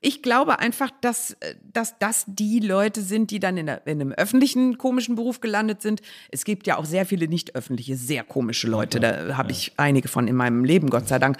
[0.07, 4.02] Ich glaube einfach, dass, äh, dass das die Leute sind, die dann in, der, in
[4.02, 6.02] einem öffentlichen komischen Beruf gelandet sind.
[6.30, 9.00] Es gibt ja auch sehr viele nicht öffentliche, sehr komische Leute.
[9.00, 11.38] Da habe ich einige von in meinem Leben, Gott sei Dank.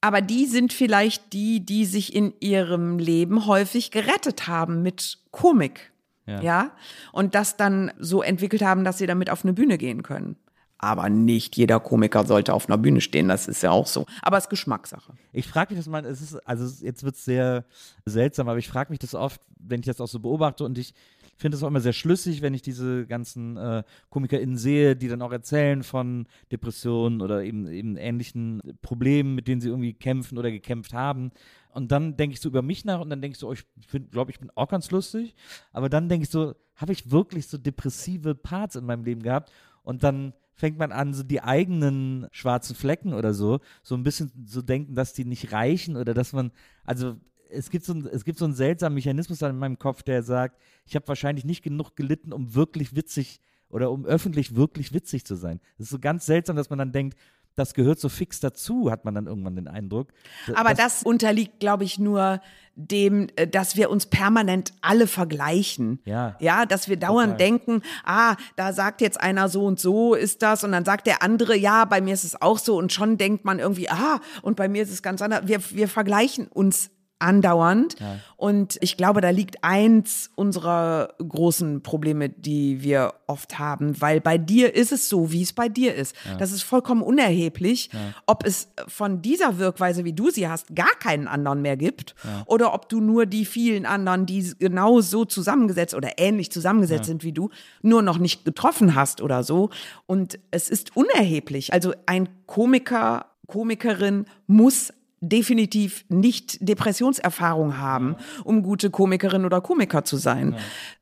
[0.00, 5.92] Aber die sind vielleicht die, die sich in ihrem Leben häufig gerettet haben mit Komik.
[6.26, 6.42] Ja.
[6.42, 6.70] ja?
[7.12, 10.34] Und das dann so entwickelt haben, dass sie damit auf eine Bühne gehen können.
[10.82, 14.04] Aber nicht jeder Komiker sollte auf einer Bühne stehen, das ist ja auch so.
[14.20, 15.14] Aber es ist Geschmackssache.
[15.32, 17.64] Ich frage mich das mal, es ist, also jetzt wird es sehr
[18.04, 20.92] seltsam, aber ich frage mich das oft, wenn ich das auch so beobachte und ich
[21.36, 25.22] finde es auch immer sehr schlüssig, wenn ich diese ganzen äh, KomikerInnen sehe, die dann
[25.22, 30.50] auch erzählen von Depressionen oder eben, eben ähnlichen Problemen, mit denen sie irgendwie kämpfen oder
[30.50, 31.30] gekämpft haben.
[31.70, 33.64] Und dann denke ich so über mich nach und dann denke ich so, oh, ich
[34.10, 35.36] glaube, ich bin auch ganz lustig.
[35.72, 39.52] Aber dann denke ich so, habe ich wirklich so depressive Parts in meinem Leben gehabt?
[39.84, 44.30] Und dann fängt man an, so die eigenen schwarzen Flecken oder so, so ein bisschen
[44.46, 46.52] so denken, dass die nicht reichen oder dass man,
[46.84, 47.16] also
[47.50, 50.60] es gibt so, ein, es gibt so einen seltsamen Mechanismus in meinem Kopf, der sagt,
[50.86, 55.34] ich habe wahrscheinlich nicht genug gelitten, um wirklich witzig oder um öffentlich wirklich witzig zu
[55.34, 55.60] sein.
[55.78, 57.16] Das ist so ganz seltsam, dass man dann denkt,
[57.54, 60.08] das gehört so fix dazu, hat man dann irgendwann den Eindruck.
[60.54, 62.40] Aber das, unterliegt, glaube ich, nur
[62.74, 66.00] dem, äh, dass wir uns permanent alle vergleichen.
[66.04, 66.36] Ja.
[66.40, 67.46] Ja, dass wir dauernd Total.
[67.46, 71.22] denken, ah, da sagt jetzt einer so und so ist das und dann sagt der
[71.22, 74.56] andere, ja, bei mir ist es auch so und schon denkt man irgendwie, ah, und
[74.56, 75.42] bei mir ist es ganz anders.
[75.46, 76.90] Wir, wir vergleichen uns
[77.22, 77.96] andauernd.
[78.36, 84.36] Und ich glaube, da liegt eins unserer großen Probleme, die wir oft haben, weil bei
[84.36, 86.14] dir ist es so, wie es bei dir ist.
[86.38, 87.90] Das ist vollkommen unerheblich,
[88.26, 92.14] ob es von dieser Wirkweise, wie du sie hast, gar keinen anderen mehr gibt
[92.46, 97.24] oder ob du nur die vielen anderen, die genau so zusammengesetzt oder ähnlich zusammengesetzt sind
[97.24, 97.50] wie du,
[97.82, 99.70] nur noch nicht getroffen hast oder so.
[100.06, 101.72] Und es ist unerheblich.
[101.72, 104.92] Also ein Komiker, Komikerin muss
[105.22, 110.56] definitiv nicht Depressionserfahrung haben, um gute Komikerin oder Komiker zu sein.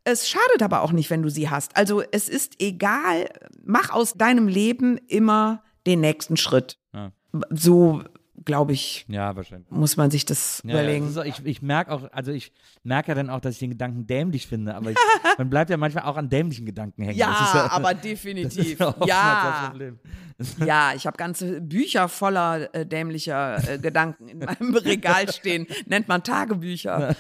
[0.04, 1.76] Es schadet aber auch nicht, wenn du sie hast.
[1.76, 3.28] Also es ist egal,
[3.64, 6.78] mach aus deinem Leben immer den nächsten Schritt.
[6.92, 7.12] Ja.
[7.48, 8.02] So,
[8.44, 9.70] glaube ich, ja, wahrscheinlich.
[9.70, 11.04] muss man sich das Ja, überlegen.
[11.04, 13.58] Ja, das auch- ich ich merke auch, also ich merke ja dann auch, dass ich
[13.60, 14.96] den Gedanken dämlich finde, aber ich,
[15.38, 17.18] man bleibt ja manchmal auch an dämlichen Gedanken hängen.
[17.18, 18.78] ja, aber definitiv.
[19.06, 19.72] ja
[20.64, 25.66] ja, ich habe ganze Bücher voller äh, dämlicher äh, Gedanken in meinem Regal stehen.
[25.86, 27.14] Nennt man Tagebücher.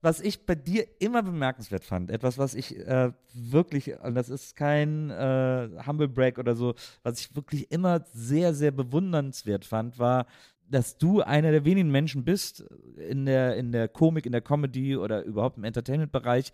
[0.00, 4.56] Was ich bei dir immer bemerkenswert fand, etwas, was ich äh, wirklich, und das ist
[4.56, 10.26] kein äh, Humble Break oder so, was ich wirklich immer sehr, sehr bewundernswert fand, war,
[10.68, 12.64] dass du einer der wenigen Menschen bist
[12.96, 16.52] in der, in der Komik, in der Comedy oder überhaupt im Entertainment-Bereich,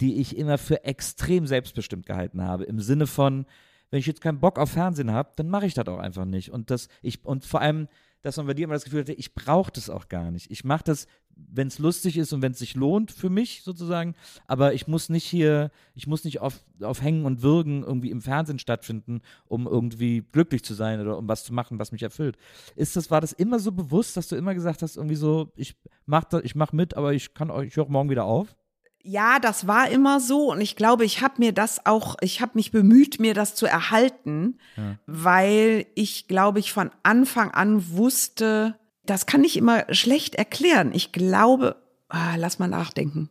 [0.00, 2.64] die ich immer für extrem selbstbestimmt gehalten habe.
[2.64, 3.46] Im Sinne von,
[3.90, 6.50] wenn ich jetzt keinen Bock auf Fernsehen habe, dann mache ich das auch einfach nicht.
[6.50, 7.88] Und das, ich, und vor allem,
[8.22, 10.50] dass man bei dir immer das Gefühl hatte, ich brauche das auch gar nicht.
[10.50, 11.06] Ich mache das,
[11.36, 14.14] wenn es lustig ist und wenn es sich lohnt für mich sozusagen,
[14.46, 18.22] aber ich muss nicht hier, ich muss nicht auf, auf Hängen und Würgen irgendwie im
[18.22, 22.36] Fernsehen stattfinden, um irgendwie glücklich zu sein oder um was zu machen, was mich erfüllt.
[22.74, 25.76] Ist das, war das immer so bewusst, dass du immer gesagt hast, irgendwie so, ich
[26.06, 28.56] mach da, ich mach mit, aber ich kann euch, ich höre morgen wieder auf?
[29.02, 32.52] Ja, das war immer so und ich glaube, ich habe mir das auch, ich habe
[32.54, 34.58] mich bemüht, mir das zu erhalten,
[35.06, 38.74] weil ich glaube ich von Anfang an wusste,
[39.06, 40.92] das kann ich immer schlecht erklären.
[40.92, 41.76] Ich glaube,
[42.08, 43.30] ah, lass mal nachdenken.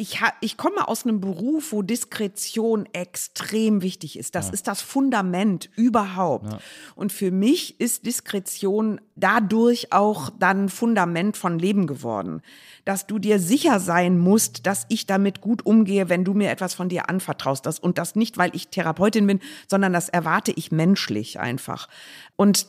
[0.00, 4.36] ich, ha, ich komme aus einem Beruf, wo Diskretion extrem wichtig ist.
[4.36, 4.52] Das ja.
[4.52, 6.52] ist das Fundament überhaupt.
[6.52, 6.58] Ja.
[6.94, 12.42] Und für mich ist Diskretion dadurch auch dann Fundament von Leben geworden.
[12.84, 16.74] Dass du dir sicher sein musst, dass ich damit gut umgehe, wenn du mir etwas
[16.74, 17.66] von dir anvertraust.
[17.66, 21.88] Das, und das nicht, weil ich Therapeutin bin, sondern das erwarte ich menschlich einfach.
[22.36, 22.68] Und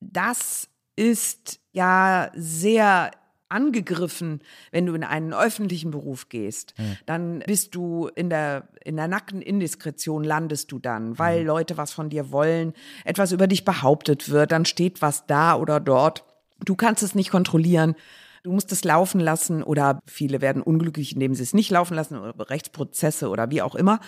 [0.00, 3.12] das ist ja sehr
[3.48, 4.40] angegriffen,
[4.72, 6.74] wenn du in einen öffentlichen Beruf gehst.
[6.76, 6.84] Ja.
[7.06, 11.46] Dann bist du in der, in der nackten Indiskretion landest du dann, weil mhm.
[11.46, 12.74] Leute was von dir wollen,
[13.04, 16.24] etwas über dich behauptet wird, dann steht was da oder dort.
[16.64, 17.94] Du kannst es nicht kontrollieren.
[18.42, 22.18] Du musst es laufen lassen oder viele werden unglücklich, indem sie es nicht laufen lassen
[22.18, 24.00] oder Rechtsprozesse oder wie auch immer.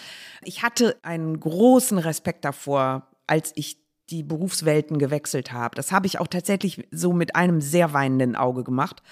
[0.42, 3.78] Ich hatte einen großen Respekt davor, als ich
[4.10, 5.74] die Berufswelten gewechselt habe.
[5.74, 9.02] Das habe ich auch tatsächlich so mit einem sehr weinenden Auge gemacht.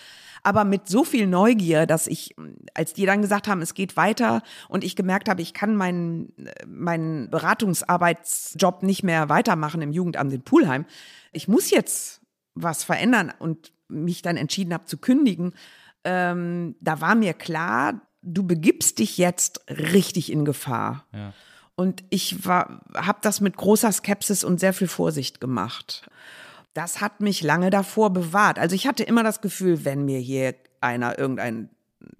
[0.42, 2.34] Aber mit so viel Neugier, dass ich,
[2.74, 6.32] als die dann gesagt haben, es geht weiter und ich gemerkt habe, ich kann meinen,
[6.66, 10.86] meinen Beratungsarbeitsjob nicht mehr weitermachen im Jugendamt in Pulheim.
[11.32, 12.20] Ich muss jetzt
[12.55, 15.55] was verändern und mich dann entschieden habe zu kündigen.
[16.05, 21.07] Ähm, da war mir klar, du begibst dich jetzt richtig in Gefahr.
[21.12, 21.32] Ja.
[21.78, 26.10] Und ich war, habe das mit großer Skepsis und sehr viel Vorsicht gemacht.
[26.74, 28.58] Das hat mich lange davor bewahrt.
[28.58, 31.70] Also ich hatte immer das Gefühl, wenn mir hier einer irgendeinen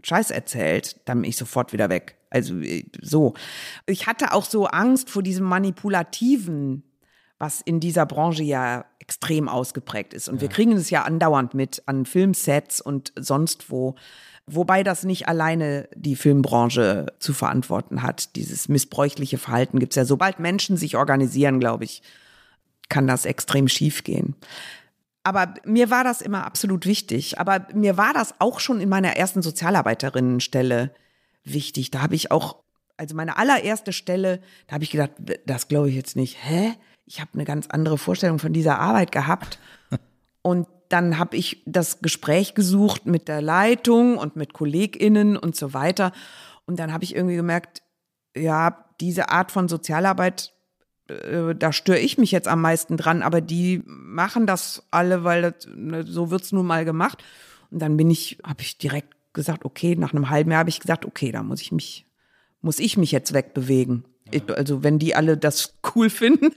[0.05, 2.19] Scheiß erzählt, dann bin ich sofort wieder weg.
[2.31, 3.35] Also äh, so.
[3.87, 6.85] Ich hatte auch so Angst vor diesem manipulativen,
[7.41, 10.29] was in dieser Branche ja extrem ausgeprägt ist.
[10.29, 10.43] Und ja.
[10.43, 13.97] wir kriegen es ja andauernd mit an Filmsets und sonst wo.
[14.51, 18.37] Wobei das nicht alleine die Filmbranche zu verantworten hat.
[18.37, 20.05] Dieses missbräuchliche Verhalten gibt es ja.
[20.05, 22.03] Sobald Menschen sich organisieren, glaube ich,
[22.89, 24.35] kann das extrem schief gehen.
[25.23, 27.39] Aber mir war das immer absolut wichtig.
[27.39, 30.95] Aber mir war das auch schon in meiner ersten Sozialarbeiterinnenstelle
[31.45, 31.91] wichtig.
[31.91, 32.57] Da habe ich auch,
[32.97, 35.11] also meine allererste Stelle, da habe ich gedacht,
[35.45, 36.39] das glaube ich jetzt nicht.
[36.41, 36.73] Hä?
[37.05, 39.59] Ich habe eine ganz andere Vorstellung von dieser Arbeit gehabt.
[40.43, 45.75] Und dann habe ich das Gespräch gesucht mit der Leitung und mit KollegInnen und so
[45.75, 46.13] weiter.
[46.67, 47.83] Und dann habe ich irgendwie gemerkt,
[48.37, 50.53] ja, diese Art von Sozialarbeit,
[51.09, 55.43] äh, da störe ich mich jetzt am meisten dran, aber die machen das alle, weil
[55.43, 57.23] das, ne, so wird's nun mal gemacht.
[57.71, 60.81] Und dann bin ich, habe ich direkt gesagt, okay, nach einem halben Jahr habe ich
[60.81, 62.07] gesagt, okay, da muss ich mich,
[62.61, 64.05] muss ich mich jetzt wegbewegen.
[64.57, 66.51] Also wenn die alle das cool finden,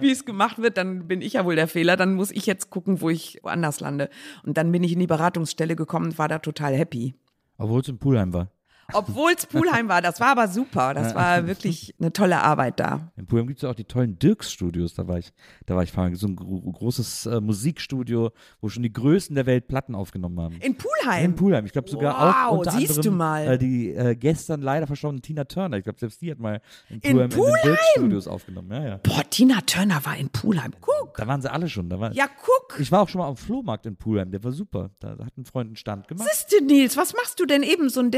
[0.00, 1.96] wie es gemacht wird, dann bin ich ja wohl der Fehler.
[1.96, 4.10] Dann muss ich jetzt gucken, wo ich woanders lande.
[4.44, 7.14] Und dann bin ich in die Beratungsstelle gekommen und war da total happy.
[7.58, 8.50] Obwohl es in Pulheim war.
[8.92, 10.02] Obwohl es Pulheim war.
[10.02, 10.94] Das war aber super.
[10.94, 13.12] Das war wirklich eine tolle Arbeit da.
[13.16, 14.94] In Pulheim gibt es ja auch die tollen Dirks-Studios.
[14.94, 15.32] Da war ich,
[15.66, 16.14] da war ich fahren.
[16.14, 18.30] So ein großes äh, Musikstudio,
[18.60, 20.56] wo schon die Größten der Welt Platten aufgenommen haben.
[20.60, 21.24] In Pulheim?
[21.24, 21.66] In Pulheim.
[21.66, 23.46] Ich glaube sogar wow, auch unter siehst anderem, du mal.
[23.46, 25.78] Äh, die äh, gestern leider verstorbene Tina Turner.
[25.78, 27.48] Ich glaube, selbst die hat mal in Pulheim in, Pulheim?
[27.54, 28.70] in den Dirks-Studios aufgenommen.
[28.70, 29.00] Ja, ja.
[29.02, 30.72] Boah, Tina Turner war in Pulheim.
[30.80, 31.16] Guck.
[31.16, 31.88] Da waren sie alle schon.
[31.88, 32.78] Da war, ja, guck.
[32.80, 34.30] Ich war auch schon mal am Flohmarkt in Pulheim.
[34.30, 34.90] Der war super.
[35.00, 36.28] Da, hat ein Freund einen Stand gemacht.
[36.30, 38.10] Siehst du, Nils, was machst du denn eben so einen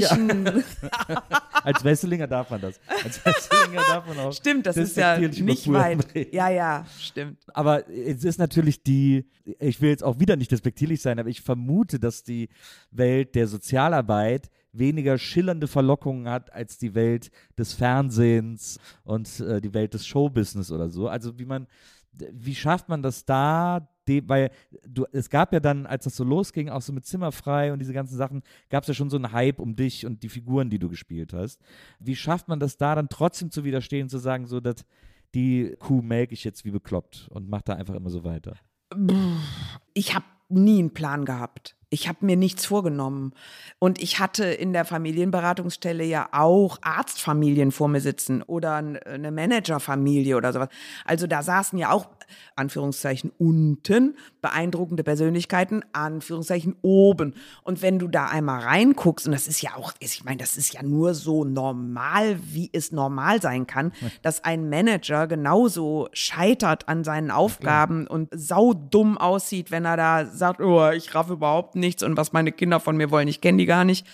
[0.00, 0.64] despektierlichen...
[1.08, 1.22] Ja.
[1.64, 2.80] Als Wesselinger darf man das.
[3.02, 4.32] Als Wesselinger darf man auch.
[4.36, 6.06] Stimmt, das ist ja nicht weit.
[6.32, 7.38] Ja, ja, stimmt.
[7.54, 9.28] Aber es ist natürlich die,
[9.58, 12.50] ich will jetzt auch wieder nicht despektierlich sein, aber ich vermute, dass die
[12.92, 19.74] Welt der Sozialarbeit weniger schillernde Verlockungen hat als die Welt des Fernsehens und äh, die
[19.74, 21.08] Welt des Showbusiness oder so.
[21.08, 21.66] Also wie man,
[22.12, 24.50] wie schafft man das da, dem, weil
[24.86, 27.92] du, es gab ja dann, als das so losging, auch so mit Zimmerfrei und diese
[27.92, 30.78] ganzen Sachen, gab es ja schon so einen Hype um dich und die Figuren, die
[30.78, 31.60] du gespielt hast.
[31.98, 34.84] Wie schafft man das da dann trotzdem zu widerstehen, zu sagen, so, dass
[35.34, 38.56] die Kuh melke ich jetzt wie bekloppt und mach da einfach immer so weiter?
[39.94, 41.75] Ich habe nie einen Plan gehabt.
[41.88, 43.32] Ich habe mir nichts vorgenommen.
[43.78, 50.36] Und ich hatte in der Familienberatungsstelle ja auch Arztfamilien vor mir sitzen oder eine Managerfamilie
[50.36, 50.68] oder sowas.
[51.04, 52.08] Also da saßen ja auch,
[52.56, 57.34] Anführungszeichen, unten beeindruckende Persönlichkeiten, Anführungszeichen, oben.
[57.62, 60.74] Und wenn du da einmal reinguckst, und das ist ja auch, ich meine, das ist
[60.74, 67.04] ja nur so normal, wie es normal sein kann, dass ein Manager genauso scheitert an
[67.04, 72.16] seinen Aufgaben und saudumm aussieht, wenn er da sagt, oh, ich raff überhaupt nichts und
[72.16, 74.06] was meine Kinder von mir wollen, ich kenne die gar nicht.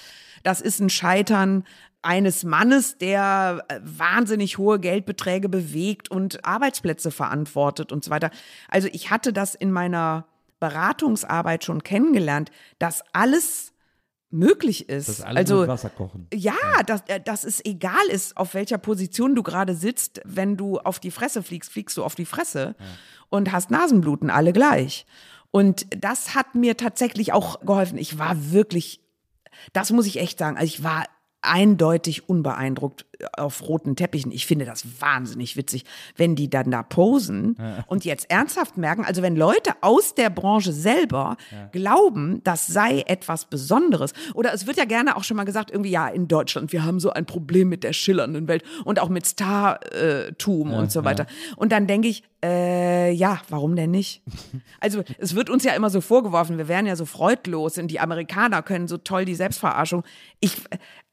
[0.43, 1.65] Das ist ein Scheitern
[2.03, 8.31] eines Mannes, der äh, wahnsinnig hohe Geldbeträge bewegt und Arbeitsplätze verantwortet und so weiter.
[8.69, 10.27] Also ich hatte das in meiner
[10.59, 13.73] Beratungsarbeit schon kennengelernt, dass alles
[14.33, 15.09] möglich ist.
[15.09, 16.27] Dass alle also mit Wasser kochen.
[16.33, 16.55] Ja,
[16.87, 20.99] Dass, äh, dass es egal ist, auf welcher Position du gerade sitzt, wenn du auf
[20.99, 22.87] die Fresse fliegst, fliegst du auf die Fresse ja.
[23.29, 25.07] und hast Nasenbluten, alle gleich.
[25.53, 27.99] Und das hat mir tatsächlich auch geholfen.
[27.99, 29.03] Ich war wirklich
[29.73, 30.57] das muss ich echt sagen.
[30.57, 31.07] Also ich war
[31.43, 34.33] eindeutig unbeeindruckt auf roten Teppichen.
[34.33, 35.85] Ich finde das wahnsinnig witzig,
[36.17, 40.73] wenn die dann da posen und jetzt ernsthaft merken, also wenn Leute aus der Branche
[40.73, 41.37] selber
[41.73, 44.13] glauben, das sei etwas Besonderes.
[44.35, 47.01] Oder es wird ja gerne auch schon mal gesagt, irgendwie, ja, in Deutschland, wir haben
[47.01, 51.27] so ein Problem mit der schillernden Welt und auch mit Startum und so weiter.
[51.57, 54.23] Und dann denke ich, äh, ja, warum denn nicht?
[54.81, 58.01] Also es wird uns ja immer so vorgeworfen, wir wären ja so freudlos und die
[58.01, 60.03] Amerikaner können so toll die Selbstverarschung.
[60.41, 60.57] Ich,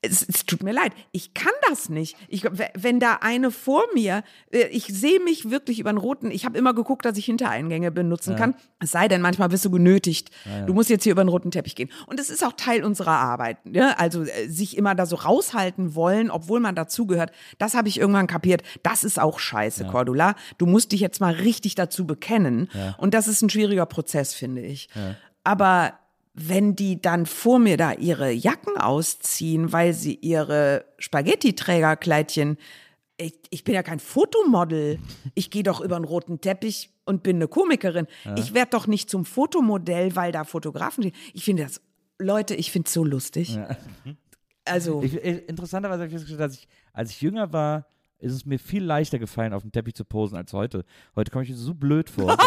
[0.01, 2.15] es, es tut mir leid, ich kann das nicht.
[2.29, 6.45] Ich, wenn da eine vor mir, äh, ich sehe mich wirklich über den roten, ich
[6.45, 8.55] habe immer geguckt, dass ich Hintereingänge benutzen kann.
[8.79, 10.29] Es sei denn, manchmal bist du genötigt.
[10.65, 11.89] Du musst jetzt hier über den roten Teppich gehen.
[12.07, 13.65] Und es ist auch Teil unserer Arbeit.
[13.65, 13.97] Ne?
[13.99, 18.27] Also äh, sich immer da so raushalten wollen, obwohl man dazugehört, das habe ich irgendwann
[18.27, 18.63] kapiert.
[18.83, 20.35] Das ist auch scheiße, Cordula.
[20.57, 22.69] Du musst dich jetzt mal richtig dazu bekennen.
[22.97, 24.89] Und das ist ein schwieriger Prozess, finde ich.
[25.43, 25.93] Aber
[26.47, 32.57] wenn die dann vor mir da ihre Jacken ausziehen, weil sie ihre Spaghetti-Trägerkleidchen,
[33.17, 34.99] ich, ich bin ja kein Fotomodel.
[35.35, 38.07] Ich gehe doch über einen roten Teppich und bin eine Komikerin.
[38.37, 41.15] Ich werde doch nicht zum Fotomodell, weil da Fotografen stehen.
[41.33, 41.81] Ich finde das,
[42.17, 43.59] Leute, ich finde es so lustig.
[44.63, 47.85] Also, Ich, interessanterweise habe ich festgestellt, dass ich, als ich jünger war,
[48.19, 50.83] ist es mir viel leichter gefallen, auf dem Teppich zu posen als heute.
[51.15, 52.37] Heute komme ich mir so blöd vor.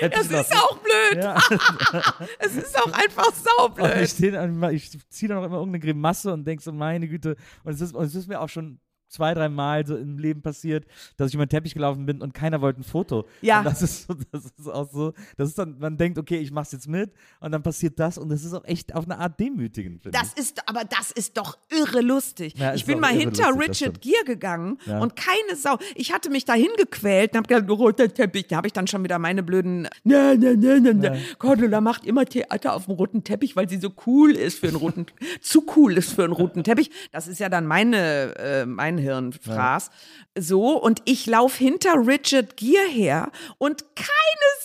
[0.00, 0.89] es ist auch blöd.
[1.14, 1.36] Ja.
[2.38, 3.96] Es ist auch einfach Und saublöd.
[4.02, 7.36] ich, dann immer- ich ziehe dann auch immer irgendeine Grimasse und denke so, meine Güte.
[7.64, 8.78] Und es, ist, und es ist mir auch schon
[9.10, 10.86] zwei, drei Mal so im Leben passiert,
[11.16, 13.26] dass ich über den Teppich gelaufen bin und keiner wollte ein Foto.
[13.42, 13.58] Ja.
[13.58, 16.50] Und das ist so, das ist auch so, das ist dann, man denkt, okay, ich
[16.50, 19.38] mach's jetzt mit und dann passiert das und das ist auch echt auf eine Art
[19.38, 22.54] demütigend, Das ist, aber das ist doch irre lustig.
[22.56, 24.00] Ja, ich bin mal hinter Richard.
[24.00, 25.00] Gere gegangen Ja.
[25.00, 25.78] und keine Sau.
[25.94, 28.46] Ich hatte mich dahin gequält und hab gedacht, roter Teppich.
[28.46, 31.18] Da habe ich dann schon wieder meine blöden, ne, ne, ne, ne, ne.
[31.38, 34.76] Cordula macht immer Theater auf dem roten Teppich, weil sie so cool ist für einen
[34.76, 35.06] roten,
[35.40, 36.90] zu cool ist für einen roten Teppich.
[37.12, 39.90] Das ist ja dann meine, äh, mein Hirnfraß.
[40.38, 44.06] So, und ich laufe hinter Richard Gere her und keine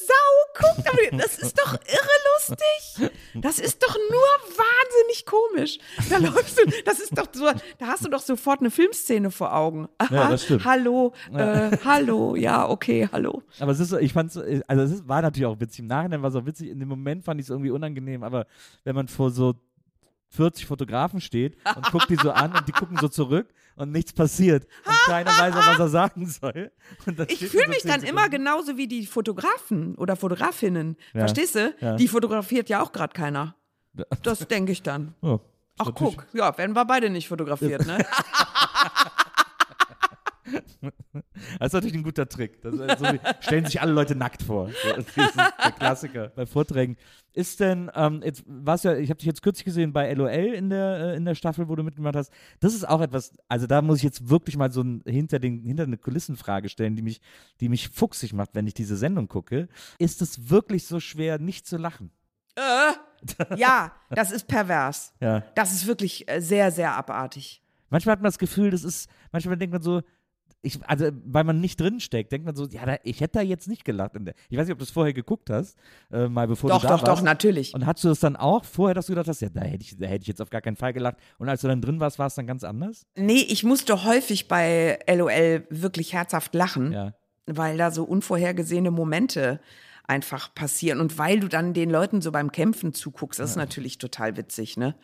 [0.08, 0.88] Sau guckt.
[0.88, 3.12] Aber das ist doch irre lustig.
[3.42, 5.78] Das ist doch nur wahnsinnig komisch.
[6.10, 7.46] Da läufst du, das ist doch so,
[7.80, 9.88] da hast du doch sofort eine Filmszene vor Augen.
[9.98, 10.66] Aha, Ja, das stimmt.
[10.66, 13.42] Hallo, äh, hallo, ja, okay, hallo.
[13.60, 15.80] Aber es ist, so- ich fand es, also es war natürlich auch witzig.
[15.80, 16.70] Im Nachhinein war es auch witzig.
[16.70, 18.24] In dem Moment fand ich es irgendwie unangenehm.
[18.24, 18.46] Aber
[18.84, 19.56] wenn man vor so
[20.30, 24.13] 40 Fotografen steht und guckt die so an und die gucken so zurück und nichts
[24.13, 26.71] passiert und keiner weiß, was er sagen soll.
[27.28, 30.97] Ich fühle mich 10 dann immer genauso wie die Fotografen oder Fotografinnen.
[31.13, 31.21] Ja.
[31.21, 31.73] Verstehst du?
[31.80, 31.95] Ja.
[31.95, 33.55] Die fotografiert ja auch gerade keiner.
[34.23, 35.15] Das denke ich dann.
[35.21, 35.39] Oh,
[35.78, 37.97] Ach guck, ja, werden wir beide nicht fotografiert, ne?
[41.60, 42.62] Das ist natürlich ein guter Trick.
[42.62, 44.70] Das ist so wie, stellen sich alle Leute nackt vor.
[44.84, 46.98] Das ist der Klassiker bei Vorträgen.
[47.34, 50.70] Ist denn, ähm, jetzt warst ja, ich habe dich jetzt kürzlich gesehen bei LOL in
[50.70, 52.32] der, äh, in der Staffel, wo du mitgemacht hast.
[52.60, 55.64] Das ist auch etwas, also da muss ich jetzt wirklich mal so ein, hinter, den,
[55.64, 57.22] hinter eine Kulissenfrage stellen, die mich,
[57.60, 59.68] die mich fuchsig macht, wenn ich diese Sendung gucke.
[59.98, 62.12] Ist es wirklich so schwer, nicht zu lachen?
[62.56, 65.14] äh, ja, das ist pervers.
[65.20, 65.43] Ja.
[65.56, 67.62] Das ist wirklich äh, sehr, sehr abartig.
[67.89, 70.02] Manchmal hat man das Gefühl, das ist, manchmal denkt man so,
[70.66, 73.41] ich, also weil man nicht drin steckt, denkt man so, ja, da, ich hätte da
[73.43, 74.16] jetzt nicht gelacht.
[74.16, 75.78] In der, ich weiß nicht, ob du es vorher geguckt hast,
[76.11, 77.20] äh, mal bevor Doch, du da doch, warst.
[77.20, 77.74] doch, natürlich.
[77.74, 79.97] Und hast du das dann auch vorher, dass du gedacht hast, ja, da hätte ich,
[79.97, 81.18] da hätte ich jetzt auf gar keinen Fall gelacht.
[81.38, 83.05] Und als du dann drin warst, war es dann ganz anders?
[83.16, 87.13] Nee, ich musste häufig bei LOL wirklich herzhaft lachen, Ja.
[87.45, 89.59] weil da so unvorhergesehene Momente
[90.08, 93.97] einfach passieren und weil du dann den Leuten so beim Kämpfen zuguckst, das ist natürlich
[93.97, 94.95] total witzig, ne?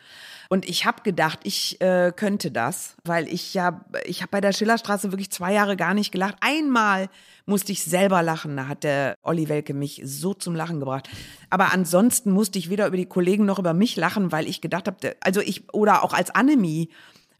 [0.48, 4.52] Und ich habe gedacht, ich äh, könnte das, weil ich ja, ich habe bei der
[4.52, 6.36] Schillerstraße wirklich zwei Jahre gar nicht gelacht.
[6.40, 7.08] Einmal
[7.46, 11.08] musste ich selber lachen, da hat der Olli Welke mich so zum Lachen gebracht.
[11.50, 14.86] Aber ansonsten musste ich weder über die Kollegen noch über mich lachen, weil ich gedacht
[14.86, 16.90] habe, also ich oder auch als Annemie.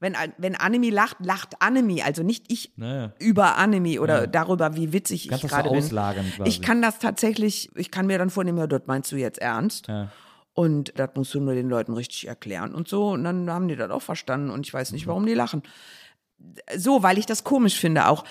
[0.03, 2.03] Wenn, wenn Annemie lacht, lacht Annemie.
[2.03, 3.13] Also nicht ich Naja.
[3.21, 5.89] über Annemie oder darüber, wie witzig Kannst ich das so gerade bin.
[5.89, 6.43] quasi.
[6.51, 9.87] Ich kann das tatsächlich, ich kann mir dann vornehmen, ja, das meinst du jetzt ernst?
[9.87, 10.09] Ja.
[10.55, 13.11] Und das musst du nur den Leuten richtig erklären und so.
[13.11, 15.63] Und dann haben die das auch verstanden und ich weiß nicht, warum die lachen.
[16.77, 18.25] So, weil ich das komisch finde auch.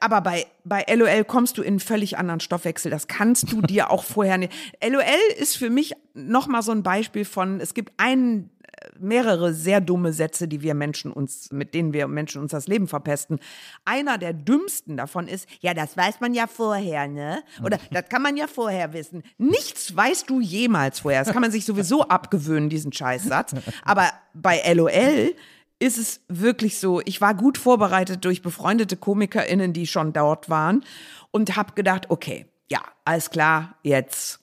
[0.00, 2.90] Aber bei, bei LOL kommst du in einen völlig anderen Stoffwechsel.
[2.90, 4.52] Das kannst du dir auch vorher nicht.
[4.86, 5.02] LOL
[5.38, 8.50] ist für mich nochmal so ein Beispiel von, es gibt einen,
[8.98, 12.88] mehrere sehr dumme Sätze, die wir Menschen uns, mit denen wir Menschen uns das Leben
[12.88, 13.38] verpesten.
[13.84, 17.42] Einer der dümmsten davon ist, ja, das weiß man ja vorher, ne?
[17.62, 19.22] Oder das kann man ja vorher wissen.
[19.38, 21.24] Nichts weißt du jemals vorher.
[21.24, 23.54] Das kann man sich sowieso abgewöhnen, diesen Scheißsatz.
[23.84, 25.34] Aber bei LOL
[25.78, 30.84] ist es wirklich so, ich war gut vorbereitet durch befreundete KomikerInnen, die schon dort waren
[31.30, 34.40] und habe gedacht, okay, ja, alles klar, jetzt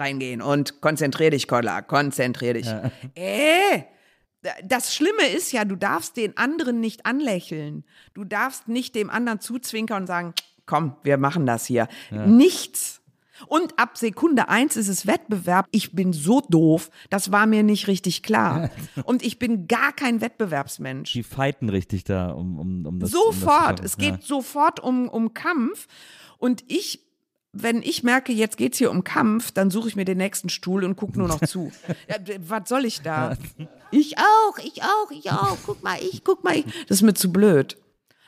[0.00, 2.66] reingehen und konzentrier dich, Kolla, konzentrier dich.
[3.14, 3.82] Äh,
[4.64, 7.84] das Schlimme ist ja, du darfst den anderen nicht anlächeln.
[8.14, 10.34] Du darfst nicht dem anderen zuzwinkern und sagen,
[10.66, 11.88] komm, wir machen das hier.
[12.10, 13.02] Nichts.
[13.48, 15.66] Und ab Sekunde eins ist es Wettbewerb.
[15.70, 18.70] Ich bin so doof, das war mir nicht richtig klar.
[19.04, 21.12] Und ich bin gar kein Wettbewerbsmensch.
[21.12, 23.12] Die fighten richtig da um, um, um das.
[23.14, 23.80] um das Sofort.
[23.84, 24.18] es geht Ja.
[24.22, 25.86] sofort um, um Kampf.
[26.38, 27.05] Und ich,
[27.62, 30.84] wenn ich merke, jetzt geht's hier um Kampf, dann suche ich mir den nächsten Stuhl
[30.84, 31.72] und gucke nur noch zu.
[32.08, 33.36] ja, was soll ich da?
[33.90, 35.56] Ich auch, ich auch, ich auch.
[35.64, 36.64] Guck mal, ich, guck mal, ich.
[36.88, 37.76] Das ist mir zu blöd.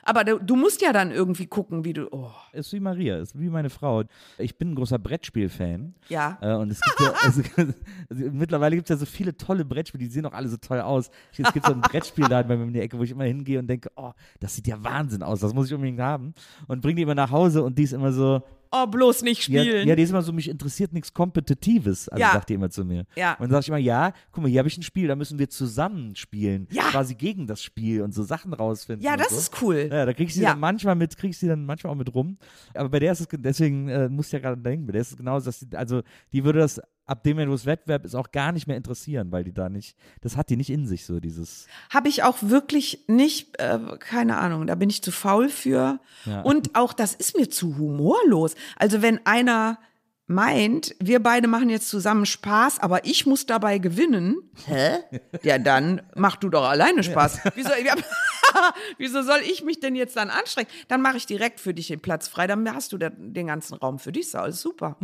[0.09, 2.09] Aber du, du musst ja dann irgendwie gucken, wie du.
[2.11, 2.31] Oh.
[2.53, 4.05] Ist wie Maria, ist wie meine Frau.
[4.39, 5.95] Ich bin ein großer Brettspiel-Fan.
[6.09, 6.39] Ja.
[6.41, 7.43] Äh, und es gibt ja, also,
[8.09, 10.81] also, mittlerweile gibt es ja so viele tolle Brettspiele, die sehen auch alle so toll
[10.81, 11.11] aus.
[11.37, 13.67] Es gibt so ein Brettspielladen bei mir in der Ecke, wo ich immer hingehe und
[13.67, 16.33] denke, oh, das sieht ja Wahnsinn aus, das muss ich unbedingt haben.
[16.69, 19.63] Und bringe die immer nach Hause und die ist immer so, Oh, bloß nicht ja,
[19.63, 19.89] spielen.
[19.89, 22.33] ja, die ist immer so, mich interessiert nichts Kompetitives, also Ja.
[22.33, 23.05] sagt die immer zu mir.
[23.17, 23.33] Ja.
[23.35, 25.39] Und dann sage ich immer, ja, guck mal, hier habe ich ein Spiel, da müssen
[25.39, 26.67] wir zusammen spielen.
[26.71, 26.83] Ja.
[26.91, 29.05] Quasi gegen das Spiel und so Sachen rausfinden.
[29.05, 29.39] Ja, das so.
[29.39, 29.89] ist cool.
[29.91, 30.51] Ja, da kriegst du Ja.
[30.51, 32.39] dann manchmal mit, kriegst du dann manchmal auch mit rum.
[32.75, 35.01] Aber bei der ist es, ge- deswegen äh, musst du ja gerade denken, bei der
[35.03, 36.03] ist es genauso, dass die, also
[36.33, 39.33] die würde das ab dem Moment, wo es Wettbewerb ist, auch gar nicht mehr interessieren,
[39.33, 41.67] weil die da nicht, das hat die nicht in sich, so dieses.
[41.91, 46.01] Habe ich auch wirklich nicht, äh, keine Ahnung, da bin ich zu faul für.
[46.27, 46.43] Ja.
[46.43, 48.55] Und auch das ist mir zu humorlos.
[48.77, 49.79] Also wenn einer
[50.27, 54.37] meint, wir beide machen jetzt zusammen Spaß, aber ich muss dabei gewinnen,
[54.67, 54.99] hä?
[55.43, 57.41] Ja, dann mach du doch alleine Spaß.
[57.55, 58.07] Wieso, ja, wieso
[59.23, 60.69] soll ich mich denn jetzt dann anstrengen?
[60.89, 63.99] Dann mache ich direkt für dich den Platz frei, dann hast du den ganzen Raum
[63.99, 64.97] für dich, ist alles super.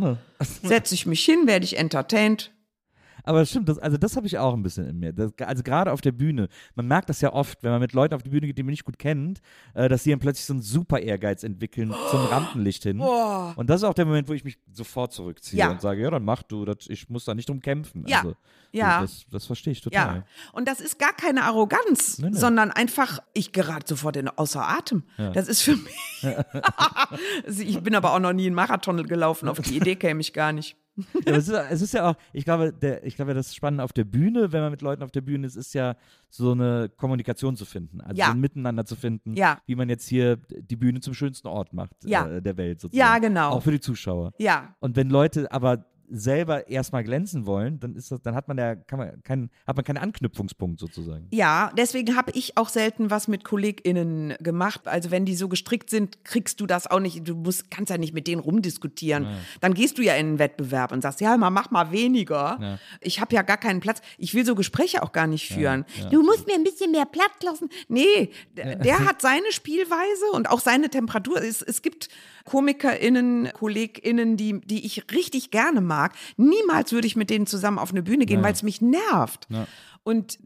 [0.63, 2.51] Setze ich mich hin, werde ich entertained.
[3.25, 5.11] Aber das stimmt, das, also das habe ich auch ein bisschen in mir.
[5.13, 6.47] Das, also gerade auf der Bühne.
[6.75, 8.71] Man merkt das ja oft, wenn man mit Leuten auf die Bühne geht, die man
[8.71, 9.41] nicht gut kennt,
[9.73, 12.99] äh, dass sie dann plötzlich so einen super Ehrgeiz entwickeln zum Rampenlicht hin.
[13.01, 15.71] Und das ist auch der Moment, wo ich mich sofort zurückziehe Ja.
[15.71, 18.05] und sage, ja, dann mach du, das, ich muss da nicht drum kämpfen.
[18.07, 18.19] Ja.
[18.19, 18.35] Also,
[18.71, 19.01] Ja.
[19.01, 20.15] Das, das verstehe ich total.
[20.17, 20.23] Ja,
[20.53, 22.37] und das ist gar keine Arroganz, Nee, nee.
[22.37, 25.03] sondern einfach, ich gerate sofort in, außer Atem.
[25.33, 25.95] Das ist für mich.
[27.45, 30.33] Also ich bin aber auch noch nie einen Marathon gelaufen, auf die Idee käme ich
[30.33, 30.75] gar nicht.
[31.25, 33.93] Ja, es, ist, es ist ja auch, ich glaube, der, ich glaube, das Spannende auf
[33.93, 35.95] der Bühne, wenn man mit Leuten auf der Bühne ist, ist ja
[36.29, 38.27] so eine Kommunikation zu finden, also Ja.
[38.27, 39.59] so ein Miteinander zu finden, Ja.
[39.65, 42.97] wie man jetzt hier die Bühne zum schönsten Ort macht äh, der Welt sozusagen.
[42.97, 43.49] Ja, genau.
[43.51, 44.31] Auch für die Zuschauer.
[44.37, 48.57] Ja, Und wenn Leute aber selber erstmal glänzen wollen, dann ist das, dann hat man
[48.57, 51.27] ja, kann man kein, hat man keinen Anknüpfungspunkt sozusagen.
[51.31, 54.87] ja, deswegen habe ich auch selten was mit KollegInnen gemacht.
[54.87, 57.27] Also wenn die so gestrickt sind, kriegst du das auch nicht.
[57.27, 59.27] Du musst, kannst ja nicht mit denen rumdiskutieren.
[59.61, 62.79] Dann gehst du ja in einen Wettbewerb und sagst, ja, mal mach mal weniger.
[63.01, 64.01] Ich habe ja gar keinen Platz.
[64.17, 65.85] Ich will so Gespräche auch gar nicht führen.
[66.11, 67.69] Du musst mir ein bisschen mehr Platz lassen.
[67.87, 71.41] Nee, der, der hat seine Spielweise und auch seine Temperatur.
[71.41, 72.09] Es, es gibt
[72.45, 75.94] KomikerInnen, KollegInnen, die, die ich richtig gerne mag.
[76.37, 79.47] Niemals würde ich mit denen zusammen auf eine Bühne gehen, weil es mich nervt.
[80.03, 80.37] Und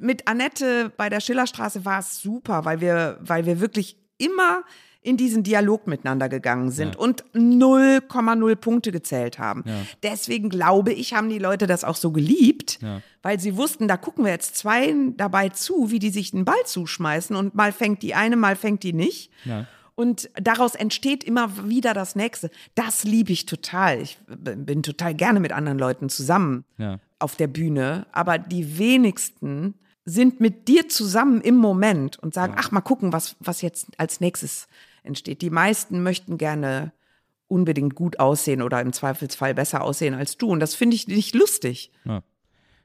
[0.00, 4.62] mit Annette bei der Schillerstraße war es super, weil wir, weil wir wirklich immer
[5.02, 9.62] in diesen Dialog miteinander gegangen sind und 0,0 Punkte gezählt haben.
[10.02, 12.78] Deswegen glaube ich, haben die Leute das auch so geliebt,
[13.22, 16.64] weil sie wussten, da gucken wir jetzt zwei dabei zu, wie die sich den Ball
[16.64, 19.30] zuschmeißen und mal fängt die eine, mal fängt die nicht.
[19.96, 20.02] Ja.
[20.02, 22.50] Und daraus entsteht immer wieder das Nächste.
[22.74, 24.00] Das liebe ich total.
[24.00, 26.98] Ich bin total gerne mit anderen Leuten zusammen Ja.
[27.18, 28.06] auf der Bühne.
[28.12, 29.74] Aber die wenigsten
[30.04, 34.20] sind mit dir zusammen im Moment und sagen, ach, mal gucken, was, was jetzt als
[34.20, 34.68] nächstes
[35.02, 35.40] entsteht.
[35.42, 36.92] Die meisten möchten gerne
[37.46, 40.48] unbedingt gut aussehen oder im Zweifelsfall besser aussehen als du.
[40.50, 41.90] Und das finde ich nicht lustig.
[42.04, 42.22] Ja.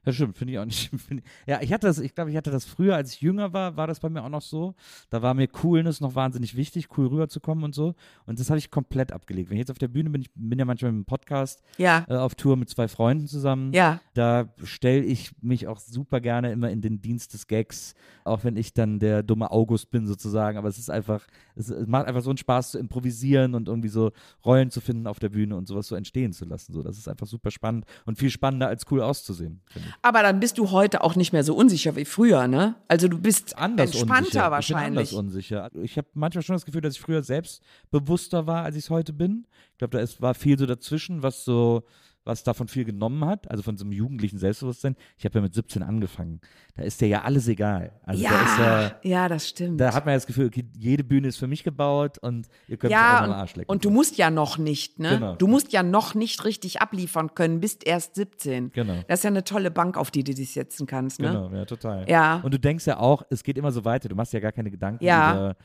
[0.06, 0.92] Das stimmt, finde ich auch nicht.
[1.10, 3.76] ich- Ja, ich hatte das, ich glaube, ich hatte das früher, als ich jünger war,
[3.78, 4.74] war das bei mir auch noch so.
[5.10, 7.96] Da war mir Coolness noch wahnsinnig wichtig, cool rüberzukommen und so.
[8.26, 9.50] Und das habe ich komplett abgelegt.
[9.50, 12.06] Wenn ich jetzt auf der Bühne bin, ich bin ja manchmal mit einem Podcast Ja.
[12.08, 13.74] äh, auf Tour mit zwei Freunden zusammen.
[13.74, 14.00] Ja.
[14.14, 17.94] Da stelle ich mich auch super gerne immer in den Dienst des Gags,
[18.24, 20.58] auch wenn ich dann der dumme August bin sozusagen.
[20.58, 23.90] Aber es ist einfach, es, es macht einfach so einen Spaß zu improvisieren und irgendwie
[23.90, 24.12] so
[24.46, 26.72] Rollen zu finden auf der Bühne und sowas so entstehen zu lassen.
[26.74, 29.62] So, das ist einfach super spannend und viel spannender als cool auszusehen.
[30.02, 32.76] Aber dann bist du heute auch nicht mehr so unsicher wie früher, ne?
[32.88, 34.52] Also du bist anders entspannter unsicher.
[34.52, 35.04] wahrscheinlich.
[35.04, 35.70] Ich bin anders unsicher.
[35.84, 39.14] Ich habe manchmal schon das Gefühl, dass ich früher selbstbewusster war, als ich es heute
[39.14, 39.48] bin.
[39.74, 41.84] Ich glaube, da ist, war viel so dazwischen, was so
[42.30, 44.96] was davon viel genommen hat, also von so einem jugendlichen Selbstbewusstsein.
[45.18, 46.40] Ich habe ja mit 17 angefangen.
[46.76, 47.92] Da ist dir ja alles egal.
[48.04, 49.82] Also da ist ja, ja, ja, das stimmt.
[49.82, 52.78] da hat man ja das Gefühl, okay, jede Bühne ist für mich gebaut und ihr
[52.78, 53.70] könnt mich auch ja, am Arsch lecken.
[53.70, 55.10] und du musst ja noch nicht, ne?
[55.10, 55.36] Genau.
[55.36, 58.72] Du musst ja noch nicht richtig abliefern können, bist erst 17.
[58.72, 59.04] Genau.
[59.08, 61.28] Das ist ja eine tolle Bank, auf die du dich setzen kannst, ne?
[61.28, 62.10] Genau, ja, total.
[62.10, 62.40] Ja.
[62.44, 64.08] Und du denkst ja auch, es geht immer so weiter.
[64.08, 65.32] Du machst ja gar keine Gedanken Ja.
[65.34, 65.56] über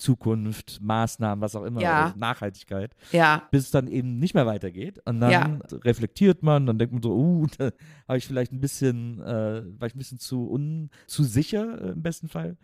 [0.00, 2.14] Zukunft, Maßnahmen, was auch immer, Ja.
[2.16, 5.00] Nachhaltigkeit, Ja, bis es dann eben nicht mehr weitergeht.
[5.04, 5.60] Und dann Ja.
[5.84, 7.70] reflektiert man, dann denkt man so, uh, da
[8.08, 11.90] habe ich vielleicht ein bisschen, äh, war ich ein bisschen zu un, zu sicher äh,
[11.90, 12.56] im besten Fall.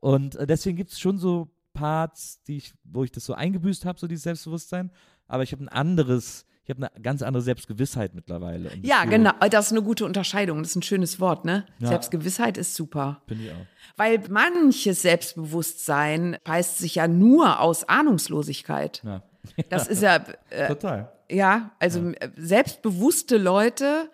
[0.00, 3.84] Und äh, deswegen gibt es schon so Parts, die ich, wo ich das so eingebüßt
[3.84, 4.90] habe, so dieses Selbstbewusstsein.
[5.28, 8.70] Aber ich habe ein anderes, ich habe eine ganz andere Selbstgewissheit mittlerweile.
[8.82, 9.30] Ja, genau.
[9.48, 10.58] Das ist eine gute Unterscheidung.
[10.58, 11.64] Das ist ein schönes Wort, ne?
[11.78, 11.88] Ja.
[11.88, 13.22] Selbstgewissheit ist super.
[13.26, 13.66] Bin ich auch.
[13.96, 19.02] Weil manches Selbstbewusstsein speist sich ja nur aus Ahnungslosigkeit.
[19.02, 19.22] Ja.
[19.70, 21.10] Das ist ja, äh, Total.
[21.30, 24.10] ja, also äh, selbstbewusste Leute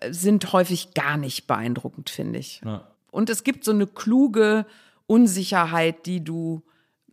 [0.00, 2.62] äh, sind häufig gar nicht beeindruckend, finde ich.
[2.64, 2.88] Ja.
[3.10, 4.64] Und es gibt so eine kluge
[5.06, 6.62] Unsicherheit, die du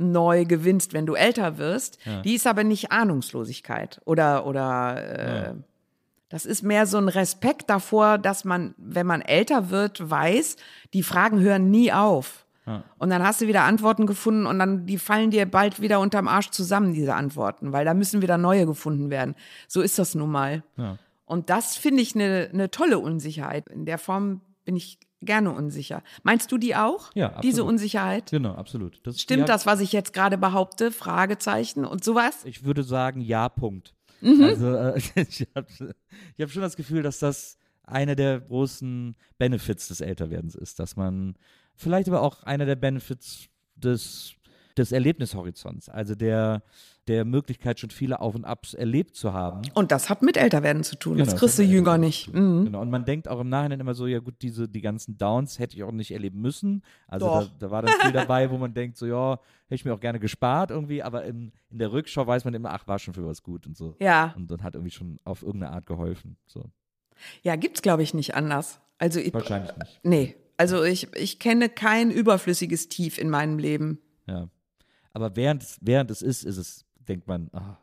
[0.02, 2.00] neu gewinnst, wenn du älter wirst.
[2.24, 5.54] Die ist aber nicht Ahnungslosigkeit oder oder äh,
[6.30, 10.56] das ist mehr so ein Respekt davor, dass man, wenn man älter wird, weiß,
[10.94, 12.46] die Fragen hören nie auf.
[13.00, 16.28] Und dann hast du wieder Antworten gefunden und dann die fallen dir bald wieder unterm
[16.28, 19.36] Arsch zusammen, diese Antworten, weil da müssen wieder neue gefunden werden.
[19.68, 20.64] So ist das nun mal.
[20.78, 20.98] Ja.
[21.26, 23.68] Und das finde ich eine eine tolle Unsicherheit.
[23.70, 26.04] In der Form bin ich gerne unsicher.
[26.24, 27.12] Meinst du die auch?
[27.14, 27.44] Ja, absolut.
[27.44, 28.32] Diese Unsicherheit?
[28.32, 29.00] Genau, absolut.
[29.06, 30.92] Das, Stimmt das, was ich jetzt gerade behaupte?
[30.92, 32.44] Fragezeichen und sowas?
[32.46, 33.94] Ich würde sagen, ja, Punkt.
[34.22, 34.44] Mhm.
[34.44, 35.94] Also äh, ich habe
[36.40, 41.36] hab schon das Gefühl, dass das einer der großen Benefits des Älterwerdens ist, dass man
[41.76, 44.34] vielleicht aber auch einer der Benefits des,
[44.78, 46.64] des Erlebnishorizonts, also der,
[47.08, 49.62] der Möglichkeit, schon viele Auf und Abs erlebt zu haben.
[49.74, 51.18] Und das hat mit Älterwerden zu tun.
[51.18, 52.34] Genau, das kriegst du jünger nicht.
[52.34, 52.66] Mhm.
[52.66, 52.82] Genau.
[52.82, 55.76] Und man denkt auch im Nachhinein immer so, ja gut, diese, die ganzen Downs hätte
[55.76, 56.84] ich auch nicht erleben müssen.
[57.08, 59.34] Also da, da war dann viel dabei, wo man denkt, so ja,
[59.66, 62.72] hätte ich mir auch gerne gespart irgendwie, aber in, in der Rückschau weiß man immer,
[62.72, 63.96] ach, war schon für was gut und so.
[64.00, 66.38] Ja, Und dann hat irgendwie schon auf irgendeine Art geholfen.
[66.46, 66.66] So.
[67.42, 68.80] ja, gibt's glaube ich nicht anders.
[68.98, 70.00] Also ich, Wahrscheinlich nicht.
[70.04, 74.00] nee, also ich, ich kenne kein überflüssiges Tief in meinem Leben.
[74.28, 74.48] Ja.
[75.14, 77.78] Aber während, es- während es ist, ist es, denkt man, ah,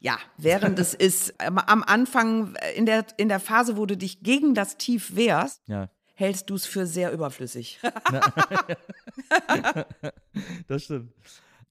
[0.00, 3.96] Ja, während es ist, am am Anfang, äh, in der, in der Phase, wo du
[3.96, 7.80] dich gegen das Tief wehrst, ja, hältst du es für sehr überflüssig.
[10.68, 11.12] das stimmt.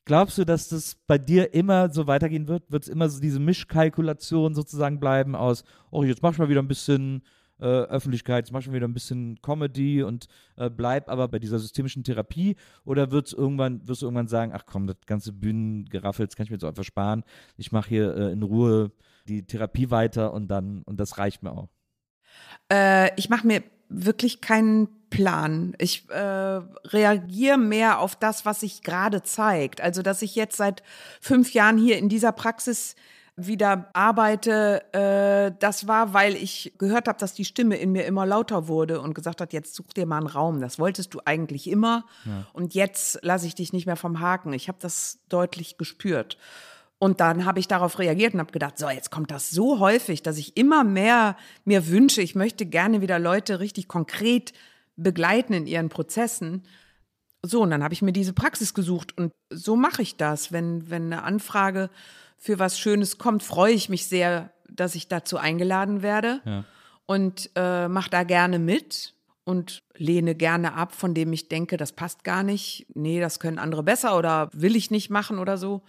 [0.05, 2.69] Glaubst du, dass das bei dir immer so weitergehen wird?
[2.69, 6.61] Wird es immer so diese Mischkalkulation sozusagen bleiben aus, oh, jetzt mach ich mal wieder
[6.61, 7.23] ein bisschen
[7.63, 11.59] äh, Öffentlichkeit, jetzt mach mal wieder ein bisschen Comedy und äh, bleib aber bei dieser
[11.59, 12.57] systemischen Therapie?
[12.83, 16.49] Oder wird's irgendwann, wirst du irgendwann sagen, ach komm, das ganze Bühnengeraffel, das kann ich
[16.49, 17.23] mir jetzt einfach sparen.
[17.57, 18.91] Ich mache hier äh, in Ruhe
[19.27, 21.69] die Therapie weiter und dann, und das reicht mir auch.
[22.69, 25.75] Äh, ich mache mir wirklich keinen Plan.
[25.77, 29.79] Ich äh, reagiere mehr auf das, was sich gerade zeigt.
[29.79, 30.83] Also, dass ich jetzt seit
[31.21, 32.95] fünf Jahren hier in dieser Praxis
[33.35, 38.25] wieder arbeite, äh, das war, weil ich gehört habe, dass die Stimme in mir immer
[38.25, 40.61] lauter wurde und gesagt hat, jetzt such dir mal einen Raum.
[40.61, 42.05] Das wolltest du eigentlich immer
[42.53, 44.53] und jetzt lasse ich dich nicht mehr vom Haken.
[44.53, 46.37] Ich habe das deutlich gespürt.
[46.99, 50.23] Und dann habe ich darauf reagiert und habe gedacht, so, jetzt kommt das so häufig,
[50.23, 54.53] dass ich immer mehr mir wünsche, ich möchte gerne wieder Leute richtig konkret
[54.95, 56.63] begleiten in ihren Prozessen.
[57.41, 60.53] So, und dann habe ich mir diese Praxis gesucht und so mache ich das.
[60.53, 61.89] Wenn, wenn eine Anfrage
[62.43, 66.65] für was Schönes kommt, freue ich mich sehr, dass ich dazu eingeladen werde Ja.
[67.05, 69.13] und äh, mache da gerne mit
[69.45, 72.85] und lehne gerne ab, von dem ich denke, das passt gar nicht.
[72.95, 75.83] Nee, das können andere besser oder will ich nicht machen oder so.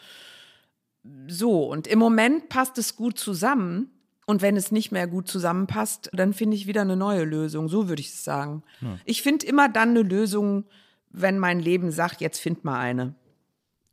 [1.26, 3.90] So, und im Moment passt es gut zusammen.
[4.26, 7.68] Und wenn es nicht mehr gut zusammenpasst, dann finde ich wieder eine neue Lösung.
[7.68, 8.62] So würde ich es sagen.
[9.04, 10.64] Ich finde immer dann eine Lösung,
[11.10, 13.14] wenn mein Leben sagt, jetzt find mal eine.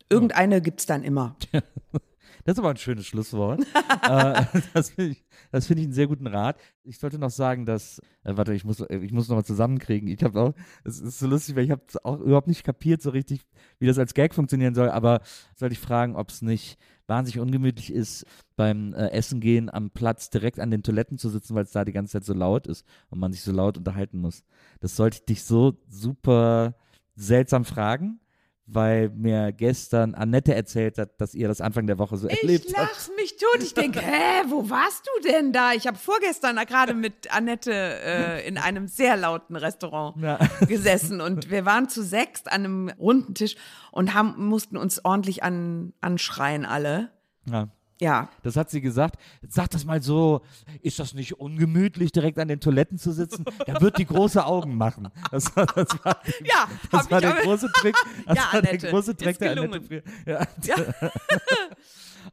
[0.08, 1.36] Irgendeine gibt's dann immer.
[2.44, 3.60] Das ist aber ein schönes Schlusswort.
[4.02, 6.58] äh, das finde ich, das finde ich einen sehr guten Rat.
[6.84, 10.08] Ich sollte noch sagen, dass, äh, warte, ich muss, äh, ich muss noch mal zusammenkriegen.
[10.08, 13.10] Ich habe auch, es ist so lustig, weil ich habe auch überhaupt nicht kapiert so
[13.10, 13.46] richtig,
[13.78, 14.90] wie das als Gag funktionieren soll.
[14.90, 15.20] Aber
[15.54, 18.24] sollte ich fragen, ob es nicht wahnsinnig ungemütlich ist,
[18.56, 21.84] beim äh, Essen gehen am Platz direkt an den Toiletten zu sitzen, weil es da
[21.84, 24.44] die ganze Zeit so laut ist und man sich so laut unterhalten muss.
[24.80, 26.74] Das sollte ich dich so super
[27.14, 28.20] seltsam fragen.
[28.66, 32.74] Weil mir gestern Annette erzählt hat, dass ihr das Anfang der Woche so erlebt Ich
[32.76, 32.90] habt.
[32.90, 33.60] lach's mich tot.
[33.62, 35.72] Ich denke, hä, wo warst du denn da?
[35.72, 40.38] Ich habe vorgestern gerade mit Annette äh, in einem sehr lauten Restaurant Ja.
[40.68, 43.56] gesessen und wir waren zu sechst an einem runden Tisch
[43.90, 47.10] und haben, mussten uns ordentlich an, anschreien alle.
[47.50, 47.68] Ja.
[48.02, 49.16] Ja, Das hat sie gesagt.
[49.48, 50.42] Sag das mal so,
[50.80, 53.44] ist das nicht ungemütlich, direkt an den Toiletten zu sitzen?
[53.66, 55.08] Da wird die große Augen machen.
[55.30, 57.94] Das war, das war, ja, das war der große Trick.
[58.26, 59.52] Das Ja, war der Annette, große ist Trick der.
[59.52, 60.02] Annette.
[60.26, 60.46] Ja.
[60.64, 60.76] Ja.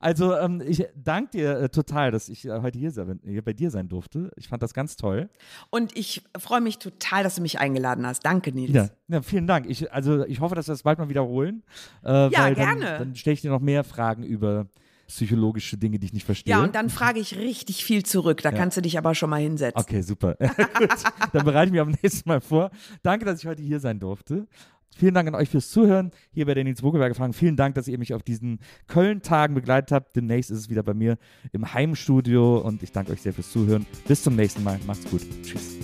[0.01, 3.51] Also ähm, ich danke dir äh, total, dass ich äh, heute hier, sein, hier bei
[3.53, 4.31] dir sein durfte.
[4.37, 5.29] Ich fand das ganz toll.
[5.71, 8.25] Und ich freue mich total, dass du mich eingeladen hast.
[8.25, 8.71] Danke, Nils.
[8.71, 9.65] Ja, ja vielen Dank.
[9.69, 11.63] Ich, also ich hoffe, dass wir das bald mal wiederholen.
[12.05, 12.55] Äh, Ja, gerne.
[12.85, 14.67] Dann, dann stelle ich dir noch mehr Fragen über
[15.09, 16.51] psychologische Dinge, die ich nicht verstehe.
[16.51, 18.41] Ja, und dann frage ich richtig viel zurück.
[18.41, 19.79] Da kannst du dich aber schon mal hinsetzen.
[19.79, 20.35] Okay, super.
[20.77, 20.89] Gut,
[21.33, 22.71] dann bereite ich mich am nächsten Mal vor.
[23.03, 24.47] Danke, dass ich heute hier sein durfte.
[24.95, 27.33] Vielen Dank an euch fürs Zuhören hier bei der Nils Bogelberger Fragen.
[27.33, 30.15] Vielen Dank, dass ihr mich auf diesen Köln-Tagen begleitet habt.
[30.15, 31.17] Demnächst ist es wieder bei mir
[31.51, 33.85] im Heimstudio und ich danke euch sehr fürs Zuhören.
[34.07, 34.79] Bis zum nächsten Mal.
[34.85, 35.21] Macht's gut.
[35.43, 35.77] Tschüss.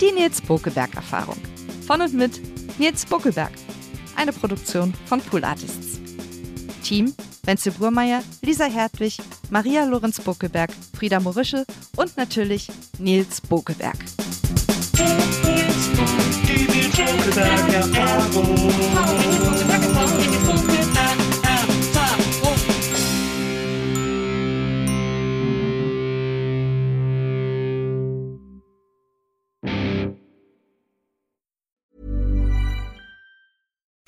[0.00, 1.36] Die Nils Bokelberg Erfahrung.
[1.86, 3.52] Von und mit Nils Bokelberg.
[4.16, 6.00] Eine Produktion von Pool Artists.
[6.82, 9.18] Team Wenzel Burmeier, Lisa Hertwig,
[9.50, 11.64] Maria Lorenz Bokelberg, Frieda Morische
[11.96, 12.68] und natürlich
[12.98, 13.96] Nils Bokelberg.